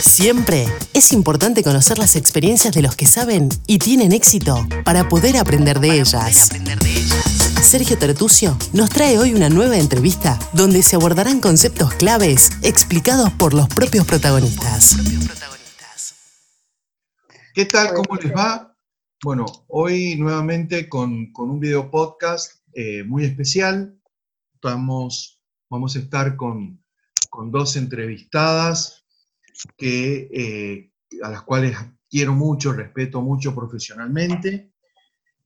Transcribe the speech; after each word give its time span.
Siempre 0.00 0.66
es 0.92 1.12
importante 1.12 1.62
conocer 1.62 1.98
las 1.98 2.16
experiencias 2.16 2.74
de 2.74 2.82
los 2.82 2.96
que 2.96 3.06
saben 3.06 3.48
y 3.66 3.78
tienen 3.78 4.12
éxito 4.12 4.66
para 4.84 5.08
poder 5.08 5.38
aprender 5.38 5.80
de 5.80 6.00
ellas. 6.00 6.50
Sergio 7.62 7.96
Tertucio 7.96 8.58
nos 8.74 8.90
trae 8.90 9.18
hoy 9.18 9.32
una 9.32 9.48
nueva 9.48 9.78
entrevista 9.78 10.38
donde 10.52 10.82
se 10.82 10.96
abordarán 10.96 11.40
conceptos 11.40 11.94
claves 11.94 12.50
explicados 12.62 13.32
por 13.32 13.54
los 13.54 13.68
propios 13.68 14.06
protagonistas. 14.06 14.96
¿Qué 17.54 17.64
tal? 17.64 17.94
¿Cómo 17.94 18.20
les 18.20 18.34
va? 18.34 18.76
Bueno, 19.22 19.46
hoy 19.68 20.16
nuevamente 20.16 20.90
con, 20.90 21.32
un 21.34 21.58
video 21.58 21.90
podcast 21.90 22.60
eh, 22.74 23.02
muy 23.02 23.24
especial. 23.24 23.98
Vamos, 24.60 25.40
vamos 25.70 25.96
a 25.96 26.00
estar 26.00 26.36
con, 26.36 26.84
con 27.30 27.50
dos 27.50 27.76
entrevistadas 27.76 29.05
que, 29.76 30.28
eh, 30.32 30.92
a 31.22 31.30
las 31.30 31.42
cuales 31.42 31.76
quiero 32.08 32.34
mucho, 32.34 32.72
respeto 32.72 33.22
mucho 33.22 33.54
profesionalmente 33.54 34.72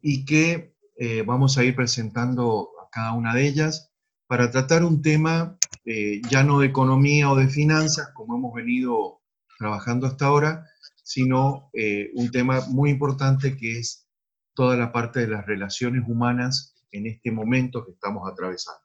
y 0.00 0.24
que 0.24 0.74
eh, 0.96 1.22
vamos 1.22 1.56
a 1.58 1.64
ir 1.64 1.74
presentando 1.74 2.70
a 2.82 2.88
cada 2.90 3.12
una 3.12 3.34
de 3.34 3.46
ellas 3.46 3.92
para 4.26 4.50
tratar 4.50 4.84
un 4.84 5.02
tema 5.02 5.58
eh, 5.84 6.20
ya 6.28 6.44
no 6.44 6.60
de 6.60 6.66
economía 6.66 7.30
o 7.30 7.36
de 7.36 7.48
finanzas, 7.48 8.10
como 8.14 8.36
hemos 8.36 8.54
venido 8.54 9.20
trabajando 9.58 10.06
hasta 10.06 10.26
ahora, 10.26 10.66
sino 11.02 11.70
un 12.14 12.30
tema 12.30 12.60
muy 12.68 12.90
importante 12.90 13.56
que 13.56 13.78
es 13.78 14.06
toda 14.54 14.76
la 14.76 14.92
parte 14.92 15.20
de 15.20 15.26
las 15.26 15.44
relaciones 15.44 16.04
humanas 16.06 16.76
en 16.92 17.06
este 17.06 17.30
momento 17.32 17.84
que 17.84 17.92
estamos 17.92 18.30
atravesando. 18.30 18.80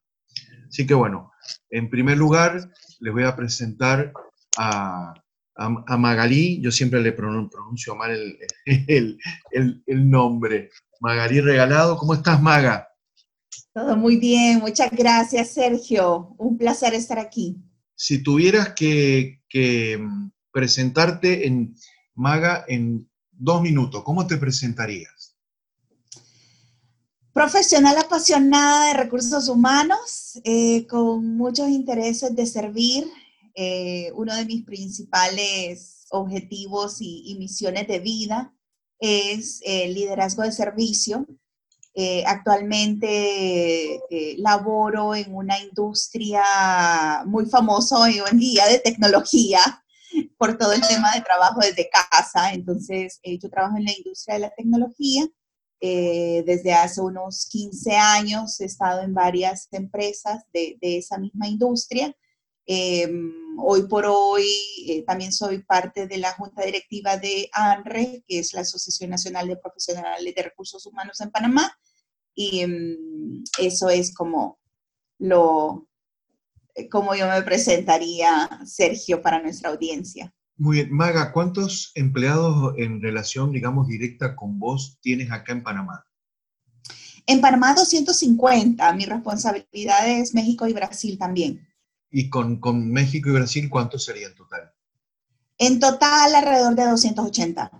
Así 0.67 0.85
que 0.85 0.93
bueno, 0.93 1.31
en 1.69 1.89
primer 1.89 2.17
lugar 2.17 2.71
les 2.99 3.13
voy 3.13 3.23
a 3.23 3.35
presentar 3.35 4.11
a, 4.57 5.13
a, 5.55 5.97
Magalí, 5.97 6.61
yo 6.61 6.71
siempre 6.71 7.01
le 7.01 7.13
pronuncio 7.13 7.95
mal 7.95 8.11
el, 8.65 9.19
el, 9.51 10.09
nombre. 10.09 10.69
Magalí 10.99 11.41
Regalado, 11.41 11.97
¿cómo 11.97 12.13
estás, 12.13 12.41
Maga? 12.41 12.89
Todo 13.73 13.95
muy 13.95 14.17
bien, 14.17 14.59
muchas 14.59 14.91
gracias, 14.91 15.49
Sergio. 15.49 16.35
Un 16.37 16.57
placer 16.57 16.93
estar 16.93 17.19
aquí. 17.19 17.57
Si 17.95 18.23
tuvieras 18.23 18.73
que, 18.73 19.39
mm, 19.99 20.29
presentarte 20.51 21.47
en 21.47 21.75
Maga 22.13 22.63
en 22.67 23.09
dos 23.31 23.61
minutos, 23.61 24.03
¿cómo 24.03 24.25
te 24.27 24.37
presentarías? 24.37 25.35
Profesional 27.33 27.97
apasionada 27.97 28.87
de 28.87 28.93
recursos 28.93 29.49
humanos, 29.49 30.39
eh, 30.45 30.87
con 30.87 31.35
muchos 31.35 31.67
intereses 31.67 32.33
de 32.33 32.45
servir, 32.45 33.05
eh, 33.57 34.11
uno 34.15 34.35
de 34.35 34.45
mis 34.45 34.65
principales 34.65 36.07
objetivos 36.11 36.97
y, 36.99 37.35
misiones 37.39 37.87
de 37.87 37.99
vida 37.99 38.53
es 38.99 39.61
el 39.63 39.93
liderazgo 39.93 40.43
de 40.43 40.51
servicio. 40.51 41.25
Eh, 41.93 42.25
actualmente 42.27 43.95
eh, 44.09 44.35
laboro 44.39 45.15
en 45.15 45.33
una 45.33 45.57
industria 45.59 46.43
muy 47.25 47.45
famosa 47.45 47.97
hoy 47.97 48.19
en 48.29 48.37
día 48.37 48.67
de 48.67 48.79
tecnología 48.79 49.61
por 50.37 50.57
todo 50.57 50.73
el 50.73 50.81
tema 50.81 51.13
de 51.13 51.21
trabajo 51.21 51.61
desde 51.61 51.89
casa. 51.89 52.51
Entonces, 52.51 53.21
yo 53.23 53.49
trabajo 53.49 53.77
en 53.77 53.85
la 53.85 53.93
industria 53.93 54.35
de 54.35 54.41
la 54.41 54.53
tecnología. 54.53 55.25
desde 55.79 56.73
hace 56.73 56.99
unos 56.99 57.47
15 57.49 57.95
años 57.95 58.59
he 58.59 58.65
estado 58.65 59.01
en 59.01 59.13
varias 59.13 59.67
empresas 59.71 60.43
de, 60.53 60.77
de 60.81 60.97
esa 60.97 61.17
misma 61.17 61.47
industria 61.47 62.15
Em, 62.65 63.31
hoy 63.59 63.83
por 63.87 64.05
hoy 64.05 64.47
eh, 64.87 65.03
también 65.05 65.31
soy 65.31 65.63
parte 65.63 66.07
de 66.07 66.17
la 66.17 66.33
junta 66.33 66.63
directiva 66.65 67.17
de 67.17 67.49
ANRE, 67.53 68.23
que 68.27 68.39
es 68.39 68.53
la 68.53 68.61
Asociación 68.61 69.11
Nacional 69.11 69.47
de 69.47 69.57
Profesionales 69.57 70.33
de 70.35 70.43
Recursos 70.43 70.85
Humanos 70.85 71.21
en 71.21 71.31
Panamá, 71.31 71.77
y 72.33 72.61
em, 72.61 73.43
eso 73.59 73.89
es 73.89 74.13
como 74.13 74.59
lo, 75.19 75.87
eh, 76.73 76.89
como 76.89 77.15
yo 77.15 77.27
me 77.27 77.41
presentaría, 77.43 78.49
Sergio, 78.65 79.21
para 79.21 79.41
nuestra 79.41 79.69
audiencia. 79.69 80.33
Muy 80.57 80.77
bien, 80.77 80.93
Maga, 80.93 81.31
¿cuántos 81.31 81.91
empleados 81.95 82.73
en 82.77 83.01
relación, 83.01 83.51
digamos, 83.51 83.87
directa 83.87 84.35
con 84.35 84.57
vos 84.57 84.97
tienes 85.01 85.31
acá 85.31 85.51
en 85.51 85.63
Panamá? 85.63 86.05
En 87.27 87.41
Panamá 87.41 87.73
250, 87.73 88.93
mi 88.93 89.05
responsabilidad 89.05 90.07
es 90.07 90.33
México 90.33 90.67
y 90.67 90.73
Brasil 90.73 91.17
también. 91.17 91.67
¿Y 92.11 92.29
con, 92.29 92.59
México 92.91 93.29
y 93.29 93.33
Brasil 93.33 93.69
cuántos 93.69 94.05
sería 94.05 94.27
en 94.27 94.35
total? 94.35 94.71
En 95.57 95.79
total 95.79 96.35
alrededor 96.35 96.75
de 96.75 96.85
280. 96.85 97.71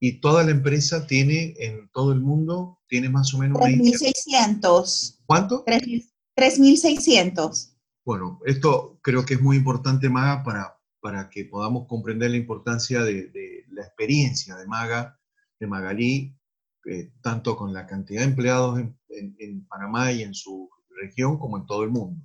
¿Y 0.00 0.20
toda 0.20 0.44
la 0.44 0.50
empresa 0.50 1.06
tiene 1.06 1.54
en 1.58 1.88
todo 1.90 2.12
el 2.12 2.20
mundo, 2.20 2.80
tiene 2.86 3.08
más 3.08 3.32
o 3.34 3.38
menos... 3.38 3.58
3.600. 3.58 5.20
¿Cuánto? 5.26 5.64
3.600. 5.64 7.70
Bueno, 8.04 8.38
esto 8.44 8.98
creo 9.02 9.24
que 9.24 9.34
es 9.34 9.40
muy 9.40 9.56
importante, 9.56 10.10
Maga, 10.10 10.44
para, 10.44 10.78
para 11.00 11.30
que 11.30 11.46
podamos 11.46 11.88
comprender 11.88 12.30
la 12.30 12.36
importancia 12.36 13.02
de, 13.02 13.64
la 13.70 13.82
experiencia 13.82 14.54
de 14.56 14.66
Maga, 14.66 15.18
de 15.58 15.66
Magalí, 15.66 16.38
eh, 16.86 17.10
tanto 17.22 17.56
con 17.56 17.72
la 17.72 17.86
cantidad 17.86 18.20
de 18.20 18.26
empleados 18.26 18.78
en 19.08 19.66
Panamá 19.66 20.12
y 20.12 20.22
en 20.22 20.34
su 20.34 20.68
región 21.00 21.38
como 21.38 21.56
en 21.56 21.66
todo 21.66 21.84
el 21.84 21.90
mundo. 21.90 22.20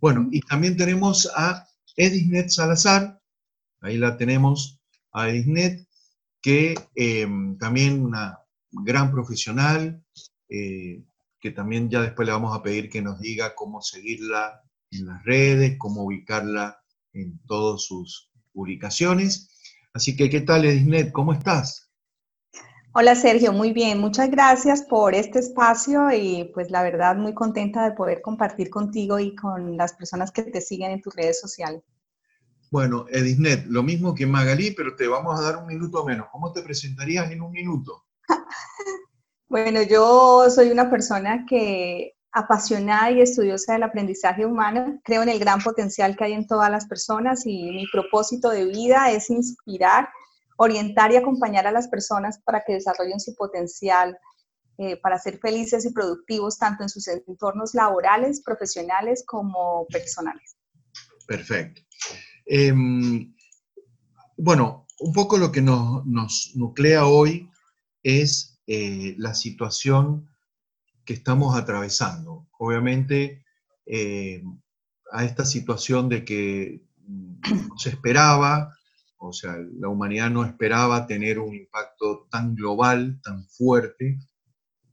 Bueno, 0.00 0.28
y 0.30 0.40
también 0.40 0.76
tenemos 0.76 1.30
a 1.36 1.66
Edisnet 1.96 2.48
Salazar, 2.48 3.20
ahí 3.82 3.98
la 3.98 4.16
tenemos, 4.16 4.80
a 5.12 5.28
Edisnet, 5.28 5.86
que 6.40 6.74
em, 6.94 7.58
también 7.58 8.02
una 8.02 8.38
gran 8.70 9.10
profesional, 9.10 10.02
eh, 10.48 11.02
que 11.38 11.50
también 11.50 11.90
ya 11.90 12.02
después 12.02 12.26
le 12.26 12.32
vamos 12.32 12.56
a 12.56 12.62
pedir 12.62 12.88
que 12.88 13.02
nos 13.02 13.20
diga 13.20 13.54
cómo 13.54 13.82
seguirla 13.82 14.62
en 14.90 15.06
las 15.06 15.22
redes, 15.24 15.76
cómo 15.78 16.04
ubicarla 16.04 16.80
en 17.12 17.38
todas 17.46 17.82
sus 17.82 18.30
publicaciones. 18.52 19.50
Así 19.92 20.16
que, 20.16 20.30
¿qué 20.30 20.40
tal, 20.40 20.64
Edisnet? 20.64 21.12
¿Cómo 21.12 21.32
estás? 21.32 21.89
Hola 22.92 23.14
Sergio, 23.14 23.52
muy 23.52 23.72
bien, 23.72 24.00
muchas 24.00 24.32
gracias 24.32 24.82
por 24.82 25.14
este 25.14 25.38
espacio 25.38 26.10
y 26.10 26.50
pues 26.52 26.72
la 26.72 26.82
verdad 26.82 27.14
muy 27.14 27.32
contenta 27.34 27.88
de 27.88 27.94
poder 27.94 28.20
compartir 28.20 28.68
contigo 28.68 29.20
y 29.20 29.36
con 29.36 29.76
las 29.76 29.92
personas 29.92 30.32
que 30.32 30.42
te 30.42 30.60
siguen 30.60 30.90
en 30.90 31.00
tus 31.00 31.14
redes 31.14 31.38
sociales. 31.38 31.82
Bueno, 32.68 33.06
Edisnet, 33.08 33.64
lo 33.66 33.84
mismo 33.84 34.12
que 34.12 34.26
Magalí, 34.26 34.72
pero 34.72 34.96
te 34.96 35.06
vamos 35.06 35.38
a 35.38 35.42
dar 35.42 35.58
un 35.58 35.66
minuto 35.66 36.04
menos. 36.04 36.26
¿Cómo 36.32 36.52
te 36.52 36.62
presentarías 36.62 37.30
en 37.30 37.42
un 37.42 37.52
minuto? 37.52 38.06
bueno, 39.48 39.82
yo 39.82 40.50
soy 40.50 40.72
una 40.72 40.90
persona 40.90 41.46
que 41.48 42.16
apasionada 42.32 43.12
y 43.12 43.20
estudiosa 43.20 43.74
del 43.74 43.84
aprendizaje 43.84 44.44
humano, 44.44 45.00
creo 45.04 45.22
en 45.22 45.28
el 45.28 45.38
gran 45.38 45.60
potencial 45.60 46.16
que 46.16 46.24
hay 46.24 46.32
en 46.32 46.46
todas 46.48 46.70
las 46.70 46.86
personas 46.86 47.46
y 47.46 47.70
mi 47.70 47.86
propósito 47.86 48.50
de 48.50 48.64
vida 48.64 49.12
es 49.12 49.30
inspirar 49.30 50.08
orientar 50.62 51.10
y 51.10 51.16
acompañar 51.16 51.66
a 51.66 51.72
las 51.72 51.88
personas 51.88 52.38
para 52.44 52.62
que 52.66 52.74
desarrollen 52.74 53.18
su 53.18 53.34
potencial, 53.34 54.18
eh, 54.76 54.98
para 55.00 55.18
ser 55.18 55.38
felices 55.38 55.86
y 55.86 55.90
productivos 55.90 56.58
tanto 56.58 56.82
en 56.82 56.90
sus 56.90 57.08
entornos 57.08 57.72
laborales, 57.72 58.42
profesionales 58.42 59.24
como 59.26 59.86
personales. 59.86 60.56
Perfecto. 61.26 61.80
Em, 62.44 63.34
bueno, 64.36 64.86
un 64.98 65.12
poco 65.14 65.38
lo 65.38 65.50
que 65.50 65.62
nos, 65.62 66.04
nuclea 66.54 67.06
hoy 67.06 67.48
es 68.02 68.60
eh, 68.66 69.14
la 69.16 69.32
situación 69.32 70.28
que 71.06 71.14
estamos 71.14 71.56
atravesando. 71.56 72.48
Obviamente, 72.58 73.46
eh, 73.86 74.42
a 75.10 75.24
esta 75.24 75.46
situación 75.46 76.10
de 76.10 76.22
que 76.22 76.82
no 77.08 77.78
se 77.78 77.88
esperaba, 77.88 78.74
o 79.22 79.34
sea, 79.34 79.54
la 79.78 79.88
humanidad 79.88 80.30
no 80.30 80.46
esperaba 80.46 81.06
tener 81.06 81.38
un 81.38 81.54
impacto 81.54 82.26
tan 82.30 82.54
global, 82.54 83.20
tan 83.22 83.44
fuerte, 83.44 84.18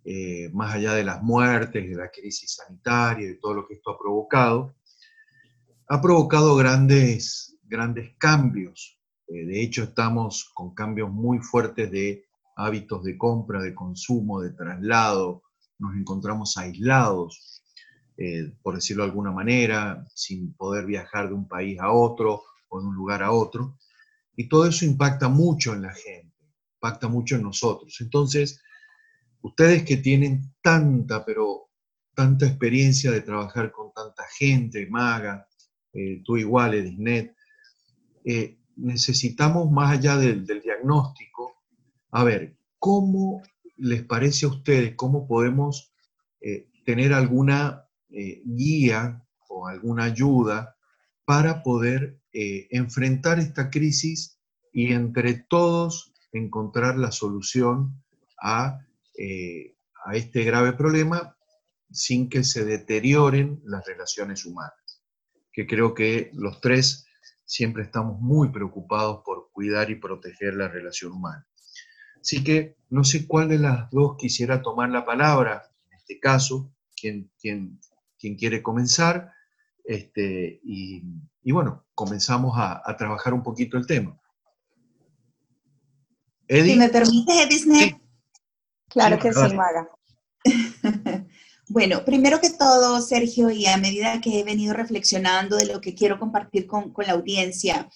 eh, 0.03 0.49
más 0.53 0.75
allá 0.75 0.93
de 0.93 1.05
las 1.05 1.23
muertes, 1.23 1.89
de 1.89 1.95
la 1.95 2.11
crisis 2.11 2.55
sanitaria, 2.55 3.25
de 3.25 3.35
todo 3.35 3.53
lo 3.53 3.67
que 3.67 3.75
esto 3.75 3.91
ha 3.91 3.97
provocado. 3.97 4.75
Ha 5.87 6.01
provocado 6.01 6.57
grandes, 6.57 7.57
grandes 7.63 8.15
cambios. 8.17 8.99
Eh, 9.29 9.45
de 9.45 9.61
hecho, 9.61 9.83
estamos 9.83 10.51
con 10.53 10.73
cambios 10.73 11.09
muy 11.09 11.39
fuertes 11.39 11.89
de 11.89 12.25
hábitos 12.57 13.03
de 13.03 13.17
compra, 13.17 13.61
de 13.61 13.73
consumo, 13.73 14.41
de 14.41 14.51
traslado. 14.51 15.43
Nos 15.79 15.95
encontramos 15.95 16.57
aislados, 16.57 17.63
eh, 18.17 18.51
por 18.61 18.75
decirlo 18.75 19.03
de 19.03 19.09
alguna 19.09 19.31
manera, 19.31 20.05
sin 20.13 20.53
poder 20.53 20.85
viajar 20.85 21.29
de 21.29 21.33
un 21.33 21.47
país 21.47 21.79
a 21.79 21.93
otro 21.93 22.41
o 22.67 22.81
de 22.81 22.87
un 22.87 22.95
lugar 22.95 23.23
a 23.23 23.31
otro. 23.31 23.77
Y 24.37 24.47
todo 24.47 24.67
eso 24.67 24.85
impacta 24.85 25.27
mucho 25.27 25.73
en 25.73 25.81
la 25.81 25.93
gente, 25.93 26.33
impacta 26.75 27.09
mucho 27.09 27.35
en 27.35 27.43
nosotros. 27.43 27.97
Entonces, 27.99 28.61
ustedes 29.41 29.83
que 29.83 29.97
tienen 29.97 30.53
tanta, 30.61 31.25
pero 31.25 31.71
tanta 32.15 32.45
experiencia 32.45 33.11
de 33.11 33.21
trabajar 33.21 33.71
con 33.71 33.91
tanta 33.91 34.23
gente, 34.37 34.87
Maga, 34.89 35.45
eh, 35.91 36.21
tú 36.23 36.37
igual, 36.37 36.75
Edisnet, 36.75 37.35
eh, 38.23 38.57
necesitamos, 38.77 39.69
más 39.71 39.97
allá 39.97 40.17
del, 40.17 40.45
diagnóstico, 40.45 41.63
a 42.11 42.23
ver, 42.23 42.55
¿cómo 42.79 43.41
les 43.77 44.03
parece 44.03 44.45
a 44.45 44.49
ustedes, 44.49 44.95
cómo 44.95 45.27
podemos 45.27 45.93
eh, 46.41 46.69
tener 46.85 47.13
alguna 47.13 47.85
eh, 48.09 48.41
guía 48.45 49.23
o 49.49 49.67
alguna 49.67 50.05
ayuda 50.05 50.75
para 51.25 51.63
poder 51.63 52.16
eh, 52.33 52.67
enfrentar 52.71 53.39
esta 53.39 53.69
crisis 53.69 54.39
y 54.71 54.93
entre 54.93 55.33
todos 55.33 56.13
encontrar 56.31 56.97
la 56.97 57.11
solución 57.11 58.03
a, 58.41 58.79
a 60.05 60.15
este 60.15 60.43
grave 60.43 60.73
problema 60.73 61.35
sin 61.89 62.29
que 62.29 62.43
se 62.43 62.65
deterioren 62.65 63.61
las 63.63 63.85
relaciones 63.85 64.45
humanas, 64.45 65.01
que 65.51 65.65
creo 65.65 65.93
que 65.93 66.29
los 66.33 66.61
tres 66.61 67.07
siempre 67.45 67.83
estamos 67.83 68.19
muy 68.19 68.49
preocupados 68.49 69.21
por 69.25 69.49
cuidar 69.51 69.89
y 69.89 69.95
proteger 69.95 70.53
la 70.53 70.67
relación 70.67 71.13
humana. 71.13 71.47
Así 72.21 72.43
que 72.43 72.75
no 72.89 73.03
sé 73.03 73.25
cuál 73.25 73.47
de 73.47 73.57
las 73.57 73.89
dos 73.89 74.17
quisiera 74.17 74.61
tomar 74.61 74.89
la 74.89 75.05
palabra, 75.05 75.63
en 75.89 75.97
este 75.97 76.19
caso, 76.19 76.73
quien, 76.95 77.31
quiere 78.19 78.61
comenzar, 78.61 79.31
este, 79.85 80.59
y, 80.63 81.03
bueno, 81.51 81.85
comenzamos 81.93 82.53
a, 82.57 82.81
trabajar 82.97 83.33
un 83.33 83.43
poquito 83.43 83.77
el 83.77 83.87
tema. 83.87 84.19
Si 86.49 86.75
me 86.75 86.89
permite, 86.89 87.45
Disney. 87.47 87.95
Claro 88.89 89.19
que 89.19 89.33
sí, 89.33 89.55
Maga. 89.55 89.89
Bueno, 91.69 92.05
primero 92.05 92.39
que 92.39 92.49
todo, 92.49 93.01
Sergio, 93.01 93.49
y 93.49 93.65
a 93.65 93.75
medida 93.75 94.21
que 94.21 94.39
he 94.39 94.43
venido 94.45 94.73
reflexionando 94.73 95.57
de 95.57 95.65
lo 95.65 95.81
que 95.81 95.95
quiero 95.95 96.17
compartir 96.17 96.65
con, 96.65 96.93
la 97.05 97.11
audiencia, 97.11 97.89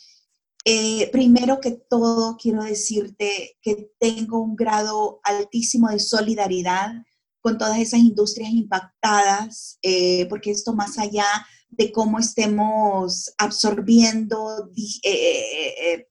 eh, 0.65 1.09
primero 1.11 1.61
que 1.61 1.71
todo 1.71 2.35
quiero 2.35 2.63
decirte 2.63 3.57
que 3.61 3.89
tengo 3.97 4.41
un 4.41 4.57
grado 4.57 5.21
altísimo 5.23 5.87
de 5.87 5.99
solidaridad 5.99 6.91
con 7.39 7.57
todas 7.57 7.79
esas 7.79 8.01
industrias 8.01 8.51
impactadas, 8.51 9.79
eh, 9.81 10.25
porque 10.27 10.51
esto 10.51 10.73
más 10.73 10.99
allá 10.99 11.25
de 11.71 11.91
cómo 11.91 12.19
estemos 12.19 13.33
absorbiendo 13.37 14.69
eh, 15.03 16.07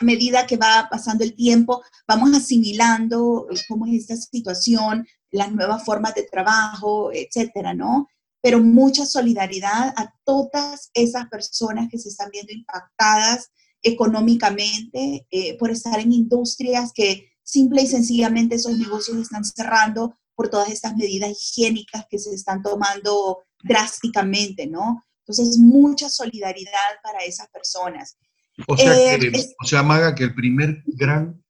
a 0.00 0.04
medida 0.04 0.46
que 0.46 0.56
va 0.56 0.88
pasando 0.90 1.24
el 1.24 1.34
tiempo, 1.34 1.82
vamos 2.06 2.34
asimilando 2.34 3.46
cómo 3.68 3.86
es 3.86 4.02
esta 4.02 4.16
situación, 4.16 5.06
las 5.30 5.52
nuevas 5.52 5.84
formas 5.84 6.14
de 6.14 6.24
trabajo, 6.24 7.10
etcétera, 7.12 7.72
¿no? 7.72 8.08
Pero 8.42 8.60
mucha 8.60 9.06
solidaridad 9.06 9.94
a 9.96 10.12
todas 10.24 10.90
esas 10.92 11.28
personas 11.28 11.88
que 11.90 11.98
se 11.98 12.08
están 12.08 12.30
viendo 12.30 12.52
impactadas 12.52 13.50
económicamente 13.82 15.26
eh, 15.30 15.56
por 15.58 15.70
estar 15.70 16.00
en 16.00 16.12
industrias 16.12 16.92
que 16.92 17.30
simple 17.42 17.82
y 17.82 17.86
sencillamente 17.86 18.56
esos 18.56 18.76
negocios 18.76 19.18
están 19.18 19.44
cerrando 19.44 20.18
por 20.34 20.48
todas 20.48 20.70
estas 20.70 20.96
medidas 20.96 21.30
higiénicas 21.30 22.06
que 22.10 22.18
se 22.18 22.34
están 22.34 22.62
tomando 22.62 23.45
drásticamente, 23.62 24.66
¿no? 24.66 25.04
Entonces, 25.26 25.58
mucha 25.58 26.08
solidaridad 26.08 27.00
para 27.02 27.20
esas 27.20 27.48
personas. 27.48 28.16
O 28.68 28.76
sea, 28.76 29.14
eh, 29.14 29.32
o 29.62 29.66
sea, 29.66 29.82
Maga, 29.82 30.14
que 30.14 30.24
el 30.24 30.34
primer 30.34 30.82
gran 30.86 31.42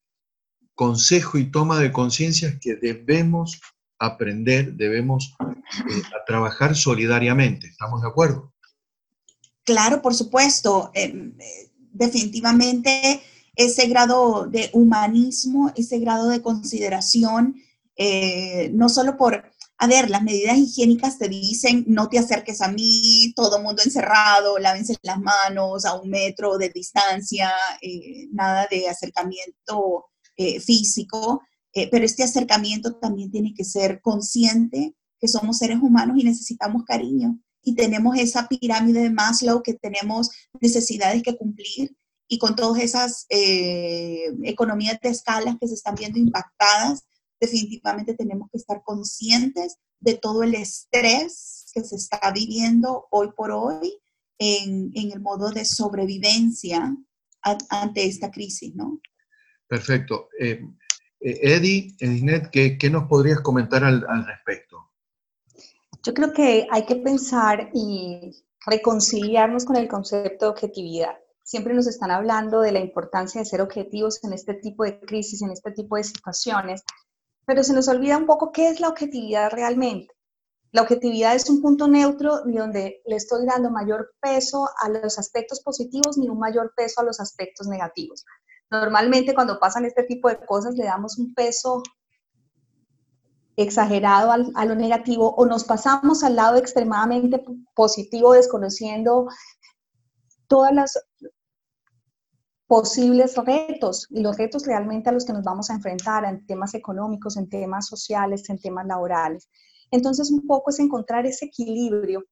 consejo 0.75 1.39
y 1.39 1.51
toma 1.51 1.79
de 1.79 1.93
conciencia 1.93 2.49
es 2.49 2.59
que 2.61 2.77
debemos 2.77 3.61
aprender, 3.99 4.75
debemos 4.75 5.35
eh, 5.41 6.03
trabajar 6.27 6.77
solidariamente. 6.77 7.67
¿Estamos 7.67 8.03
de 8.03 8.09
acuerdo? 8.09 8.53
Claro, 9.65 10.01
por 10.01 10.15
supuesto. 10.15 10.91
Em, 10.95 11.35
eh, 11.41 11.71
definitivamente 11.93 13.23
ese 13.55 13.89
grado 13.89 14.47
de 14.47 14.71
humanismo, 14.75 15.73
ese 15.77 15.99
grado 15.99 16.29
de 16.29 16.43
consideración, 16.43 17.57
eh, 17.97 18.71
no 18.75 18.89
solo 18.89 19.17
por, 19.17 19.51
a 19.79 19.87
ver, 19.87 20.11
las 20.11 20.23
medidas 20.23 20.57
higiénicas 20.57 21.19
te 21.19 21.29
dicen 21.29 21.85
no 21.87 22.09
te 22.09 22.19
acerques 22.19 22.61
a 22.63 22.69
mí, 22.69 23.33
todo 23.37 23.63
mundo 23.63 23.83
encerrado, 23.85 24.59
lávense 24.59 24.97
las 25.03 25.21
manos 25.21 25.85
a 25.85 26.01
un 26.01 26.09
metro 26.11 26.59
de 26.59 26.71
distancia, 26.71 27.51
nada 28.33 28.67
de 28.71 28.89
acercamiento 28.89 30.07
físico, 30.65 31.43
eh, 31.77 31.91
pero 31.91 32.07
este 32.07 32.23
acercamiento 32.23 32.97
también 32.97 33.31
tiene 33.31 33.53
que 33.55 33.63
ser 33.63 34.01
consciente 34.01 34.95
que 35.21 35.29
somos 35.29 35.59
seres 35.59 35.77
humanos 35.83 36.17
y 36.19 36.25
necesitamos 36.25 36.85
cariño. 36.85 37.39
Y 37.63 37.75
tenemos 37.75 38.17
esa 38.17 38.49
pirámide 38.49 39.03
de 39.03 39.11
Maslow 39.11 39.63
que 39.63 39.75
tenemos 39.75 40.31
necesidades 40.59 41.23
que 41.23 41.37
cumplir 41.37 41.95
y 42.29 42.39
con 42.39 42.57
todas 42.57 42.83
esas 42.83 43.27
eh, 43.29 44.25
economías 44.45 44.99
de 45.03 45.11
escalas 45.11 45.57
que 45.61 45.69
se 45.69 45.75
están 45.75 45.97
viendo 45.97 46.19
impactadas, 46.19 47.05
definitivamente 47.41 48.15
tenemos 48.15 48.51
que 48.51 48.59
estar 48.59 48.83
conscientes 48.85 49.79
de 50.01 50.15
todo 50.15 50.43
el 50.43 50.55
estrés 50.55 51.71
que 51.75 51.83
se 51.83 51.97
está 51.97 52.31
viviendo 52.33 53.07
hoy 53.11 53.31
por 53.37 53.51
hoy 53.51 53.99
en, 54.39 54.91
en 54.95 55.13
el 55.13 55.21
modo 55.21 55.51
de 55.51 55.65
sobrevivencia 55.65 56.97
ante 57.71 58.07
esta 58.07 58.31
crisis, 58.31 58.75
¿no? 58.75 59.01
Perfecto. 59.69 60.29
Eh, 60.39 60.61
eh, 61.21 61.39
Eddie, 61.43 61.97
Edisnet, 61.99 62.51
¿qué, 62.51 62.79
¿qué, 62.79 62.91
nos 62.91 63.09
podrías 63.09 63.41
comentar 63.41 63.85
al, 63.85 64.27
respecto? 64.27 64.91
Yo 66.03 66.15
creo 66.15 66.33
que 66.33 66.67
hay 66.71 66.87
que 66.87 66.97
pensar 66.97 67.71
y 67.75 68.33
reconciliarnos 68.65 69.65
con 69.65 69.77
el 69.77 69.89
concepto 69.89 70.47
de 70.47 70.51
objetividad. 70.51 71.17
Siempre 71.43 71.75
nos 71.75 71.87
están 71.87 72.11
hablando 72.11 72.61
de 72.61 72.73
la 72.73 72.81
importancia 72.81 73.41
de 73.41 73.45
ser 73.45 73.61
objetivos 73.61 74.23
en 74.25 74.33
este 74.33 74.55
tipo 74.55 74.85
de 74.85 74.99
crisis, 75.01 75.43
en 75.43 75.51
este 75.51 75.71
tipo 75.71 75.97
de 75.97 76.05
situaciones, 76.05 76.83
pero 77.47 77.63
se 77.63 77.73
nos 77.73 77.89
olvida 77.89 78.19
un 78.19 78.27
poco 78.27 78.53
qué 78.53 78.69
es 78.69 78.81
la 78.81 78.89
objetividad 78.89 79.51
realmente. 79.51 80.15
La 80.73 80.83
objetividad 80.83 81.35
es 81.35 81.49
un 81.49 81.63
punto 81.63 81.89
neutro 81.89 82.43
donde 82.45 83.01
le 83.07 83.17
estoy 83.17 83.47
dando 83.47 83.71
mayor 83.71 84.13
peso 84.21 84.69
a 84.83 84.89
los 84.89 85.19
aspectos 85.19 85.63
positivos 85.63 86.19
ni 86.19 86.29
un 86.29 86.39
mayor 86.39 86.73
peso 86.77 87.01
a 87.01 87.05
los 87.05 87.21
aspectos 87.21 87.69
negativos. 87.69 88.25
Normalmente 88.71 89.35
cuando 89.35 89.59
pasan 89.59 89.85
este 89.85 90.03
tipo 90.03 90.29
de 90.29 90.45
cosas 90.45 90.75
le 90.75 90.85
damos 90.85 91.19
un 91.19 91.33
peso 91.35 91.83
exagerado 93.57 94.33
a 94.33 94.65
lo 94.67 94.75
negativo 94.75 95.35
o 95.37 95.47
nos 95.47 95.65
pasamos 95.65 96.23
al 96.23 96.37
lado 96.37 96.59
extremadamente 96.59 97.43
positivo 97.75 98.35
desconociendo 98.35 99.29
todas 100.47 100.75
las 100.75 100.99
posibles 102.67 103.37
retos 103.37 104.07
y 104.11 104.21
los 104.21 104.37
retos 104.37 104.67
realmente 104.67 105.09
a 105.09 105.13
los 105.13 105.25
que 105.25 105.33
nos 105.33 105.45
vamos 105.45 105.71
a 105.71 105.75
enfrentar 105.75 106.25
en 106.25 106.45
temas 106.47 106.75
económicos, 106.75 107.37
en 107.37 107.49
temas 107.49 107.87
sociales, 107.87 108.49
en 108.51 108.59
temas 108.59 108.87
laborales. 108.87 109.49
Entonces 109.91 110.31
un 110.31 110.47
poco 110.47 110.71
es 110.71 110.81
encontrar 110.81 111.27
ese 111.27 111.47
equilibrio 111.47 112.25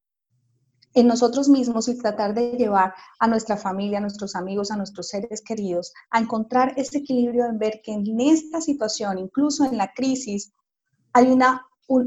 en 0.93 1.07
nosotros 1.07 1.49
mismos 1.49 1.87
y 1.89 1.97
tratar 1.97 2.33
de 2.33 2.51
llevar 2.51 2.93
a 3.19 3.27
nuestra 3.27 3.57
familia, 3.57 3.97
a 3.97 4.01
nuestros 4.01 4.35
amigos, 4.35 4.71
a 4.71 4.77
nuestros 4.77 5.09
seres 5.09 5.41
queridos, 5.41 5.93
a 6.09 6.19
encontrar 6.19 6.73
ese 6.77 6.99
equilibrio 6.99 7.45
en 7.45 7.57
ver 7.57 7.81
que 7.83 7.93
en 7.93 8.19
esta 8.19 8.61
situación, 8.61 9.19
incluso 9.19 9.65
en 9.65 9.77
la 9.77 9.91
crisis, 9.93 10.53
hay 11.13 11.27
una 11.31 11.65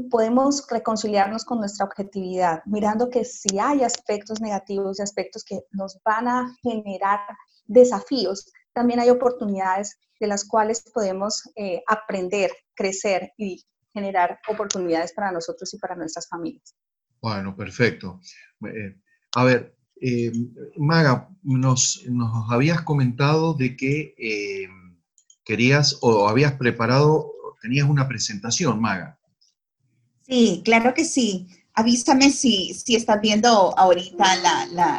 podemos 0.09 0.67
reconciliarnos 0.69 1.45
con 1.45 1.59
nuestra 1.59 1.85
objetividad, 1.85 2.61
mirando 2.65 3.09
que 3.09 3.23
si 3.23 3.59
hay 3.59 3.83
aspectos 3.83 4.41
negativos 4.41 4.99
y 4.99 5.03
aspectos 5.03 5.43
que 5.45 5.61
nos 5.71 5.99
van 6.03 6.27
a 6.27 6.53
generar 6.61 7.19
desafíos, 7.69 8.51
también 8.73 8.99
hay 8.99 9.09
oportunidades 9.09 9.97
de 10.19 10.27
las 10.27 10.45
cuales 10.45 10.83
podemos 10.93 11.41
eh, 11.55 11.81
aprender, 11.87 12.51
crecer 12.75 13.31
y 13.37 13.63
generar 13.93 14.39
oportunidades 14.47 15.13
para 15.13 15.31
nosotros 15.31 15.73
y 15.73 15.77
para 15.77 15.95
nuestras 15.95 16.27
familias. 16.27 16.75
Bueno, 17.21 17.55
perfecto. 17.55 18.19
Eh, 18.65 18.95
a 19.35 19.43
ver, 19.43 19.75
eh, 20.01 20.31
Maga, 20.77 21.29
nos, 21.43 22.05
habías 22.49 22.81
comentado 22.81 23.53
de 23.53 23.75
que 23.75 24.15
eh, 24.17 24.67
querías 25.43 25.97
o 26.01 26.27
habías 26.27 26.53
preparado, 26.53 27.33
tenías 27.61 27.87
una 27.87 28.07
presentación, 28.07 28.79
Maga. 28.79 29.19
Sí, 30.25 30.61
claro 30.63 30.93
que 30.93 31.05
sí. 31.05 31.47
Avísame 31.73 32.29
si, 32.29 32.73
si 32.73 32.95
estás 32.95 33.19
viendo 33.21 33.77
ahorita 33.77 34.35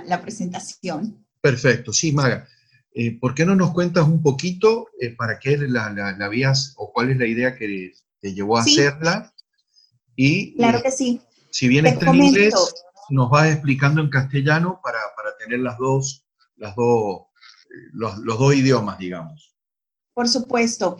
la, 0.07 0.23
presentación. 0.23 1.25
Perfecto, 1.41 1.93
sí, 1.93 2.13
Maga. 2.13 2.47
¿Por 3.21 3.35
qué 3.35 3.47
no 3.47 3.55
nos 3.55 3.73
cuentas 3.73 4.07
un 4.07 4.23
poquito 4.23 4.89
para 5.17 5.39
qué 5.39 5.57
la, 5.57 5.91
la, 5.91 6.25
habías 6.25 6.75
o 6.77 6.93
cuál 6.93 7.11
es 7.11 7.19
la 7.19 7.27
idea 7.27 7.57
que 7.57 7.93
te 8.21 8.35
llevó 8.35 8.59
a 8.59 8.63
hacerla? 8.63 9.33
Y, 10.17 10.55
claro 10.57 10.83
que 10.83 10.91
sí. 10.91 11.21
Si 11.51 11.69
bien 11.69 11.87
está 11.87 12.11
en 12.11 12.17
inglés, 12.17 12.55
nos 13.11 13.33
va 13.33 13.49
explicando 13.49 14.01
en 14.01 14.09
castellano 14.09 14.81
para, 14.83 14.99
tener 15.39 15.61
las 15.61 15.79
dos, 15.79 16.27
las 16.57 16.77
dos, 16.77 17.23
los, 17.93 18.23
dos 18.25 18.55
idiomas, 18.55 18.99
digamos. 18.99 19.55
Por 20.15 20.29
supuesto. 20.29 20.99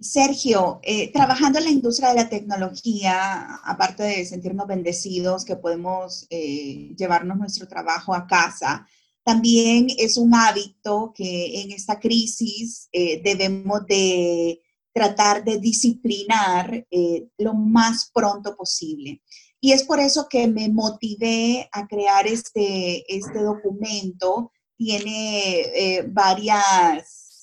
Sergio, 0.00 0.78
eh, 0.82 1.12
trabajando 1.12 1.58
en 1.58 1.64
la 1.64 1.70
industria 1.70 2.10
de 2.10 2.16
la 2.16 2.28
tecnología, 2.28 3.56
aparte 3.64 4.04
de 4.04 4.24
sentirnos 4.24 4.66
bendecidos 4.66 5.44
que 5.44 5.56
podemos 5.56 6.26
eh, 6.30 6.94
llevarnos 6.96 7.36
nuestro 7.36 7.66
trabajo 7.66 8.14
a 8.14 8.26
casa, 8.26 8.86
también 9.28 9.88
es 9.98 10.16
un 10.16 10.34
hábito 10.34 11.12
que 11.14 11.60
en 11.60 11.72
esta 11.72 12.00
crisis 12.00 12.88
eh, 12.92 13.20
debemos 13.22 13.84
de 13.86 14.58
tratar 14.90 15.44
de 15.44 15.58
disciplinar 15.58 16.86
eh, 16.90 17.28
lo 17.36 17.52
más 17.52 18.10
pronto 18.14 18.56
posible. 18.56 19.20
Y 19.60 19.72
es 19.72 19.84
por 19.84 20.00
eso 20.00 20.28
que 20.30 20.48
me 20.48 20.70
motivé 20.70 21.68
a 21.72 21.86
crear 21.86 22.26
este, 22.26 23.04
este 23.14 23.42
documento. 23.42 24.50
Tiene 24.78 25.60
eh, 25.60 26.06
varias, 26.08 27.42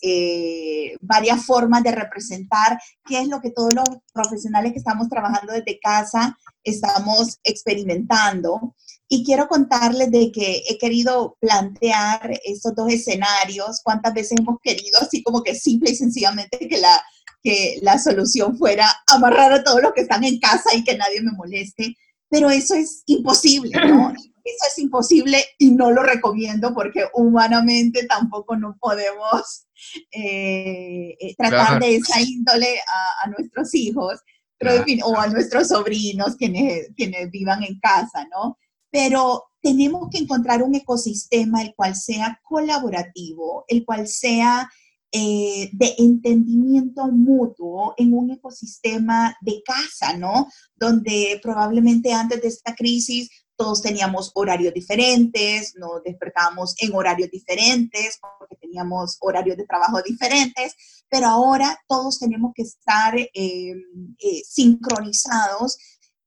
varias 1.01 1.45
formas 1.45 1.83
de 1.83 1.91
representar 1.91 2.79
qué 3.07 3.19
es 3.19 3.27
lo 3.27 3.41
que 3.41 3.51
todos 3.51 3.75
los 3.75 3.89
profesionales 4.11 4.71
que 4.71 4.79
estamos 4.79 5.07
trabajando 5.07 5.53
desde 5.53 5.79
casa 5.79 6.35
estamos 6.63 7.37
experimentando. 7.43 8.75
Y 9.07 9.23
quiero 9.23 9.47
contarles 9.47 10.09
de 10.11 10.31
que 10.31 10.63
he 10.67 10.77
querido 10.77 11.37
plantear 11.39 12.39
estos 12.43 12.73
dos 12.75 12.91
escenarios, 12.91 13.81
cuántas 13.83 14.13
veces 14.13 14.39
hemos 14.39 14.57
querido, 14.61 14.99
así 14.99 15.21
como 15.21 15.43
que 15.43 15.55
simple 15.55 15.91
y 15.91 15.95
sencillamente 15.95 16.67
que 16.67 16.79
la, 16.79 17.03
que 17.43 17.77
la 17.81 17.99
solución 17.99 18.57
fuera 18.57 18.91
amarrar 19.07 19.53
a 19.53 19.63
todos 19.63 19.81
los 19.81 19.93
que 19.93 20.01
están 20.01 20.23
en 20.23 20.39
casa 20.39 20.73
y 20.73 20.83
que 20.83 20.97
nadie 20.97 21.21
me 21.21 21.31
moleste, 21.33 21.95
pero 22.29 22.49
eso 22.49 22.73
es 22.73 23.03
imposible, 23.05 23.71
¿no? 23.87 24.13
Eso 24.45 24.67
es 24.67 24.77
imposible 24.77 25.43
y 25.57 25.71
no 25.71 25.89
lo 25.89 26.03
recomiendo 26.03 26.71
porque 26.75 27.05
humanamente 27.15 28.05
tampoco 28.05 28.55
no 28.55 28.77
podemos 28.79 29.65
eh, 30.11 31.17
eh, 31.19 31.35
tratar 31.35 31.79
de 31.79 31.95
esa 31.95 32.21
índole 32.21 32.77
a, 33.23 33.27
nuestros 33.31 33.73
hijos, 33.73 34.19
pero, 34.59 34.85
o 35.03 35.17
a 35.17 35.27
nuestros 35.29 35.69
sobrinos 35.69 36.35
quienes, 36.35 36.89
quienes 36.95 37.31
vivan 37.31 37.63
en 37.63 37.79
casa, 37.79 38.27
¿no? 38.29 38.59
Pero 38.95 39.51
tenemos 39.61 40.07
que 40.09 40.19
encontrar 40.19 40.63
un 40.63 40.73
ecosistema 40.73 41.61
el 41.61 41.75
cual 41.75 41.97
sea 41.97 42.39
colaborativo, 42.41 43.65
el 43.67 43.83
cual 43.83 44.07
sea 44.07 44.71
eh, 45.11 45.69
de 45.73 45.95
entendimiento 45.97 47.05
mutuo 47.07 47.93
en 47.97 48.13
un 48.13 48.31
ecosistema 48.31 49.35
de 49.41 49.61
casa, 49.65 50.15
¿no? 50.15 50.47
Donde 50.77 51.41
probablemente 51.43 52.13
antes 52.13 52.41
de 52.41 52.47
esta 52.47 52.73
crisis 52.73 53.29
todos 53.57 53.81
teníamos 53.81 54.31
horarios 54.33 54.73
diferentes, 54.73 55.75
nos 55.75 56.01
despertábamos 56.05 56.73
en 56.77 56.95
horarios 56.95 57.29
diferentes 57.29 58.17
porque 58.39 58.55
teníamos 58.55 59.17
horarios 59.19 59.57
de 59.57 59.65
trabajo 59.65 60.01
diferentes, 60.03 60.73
pero 61.09 61.27
ahora 61.27 61.77
todos 61.85 62.17
tenemos 62.17 62.53
que 62.55 62.63
estar 62.63 63.17
eh, 63.17 63.29
eh, 63.33 64.41
sincronizados 64.45 65.77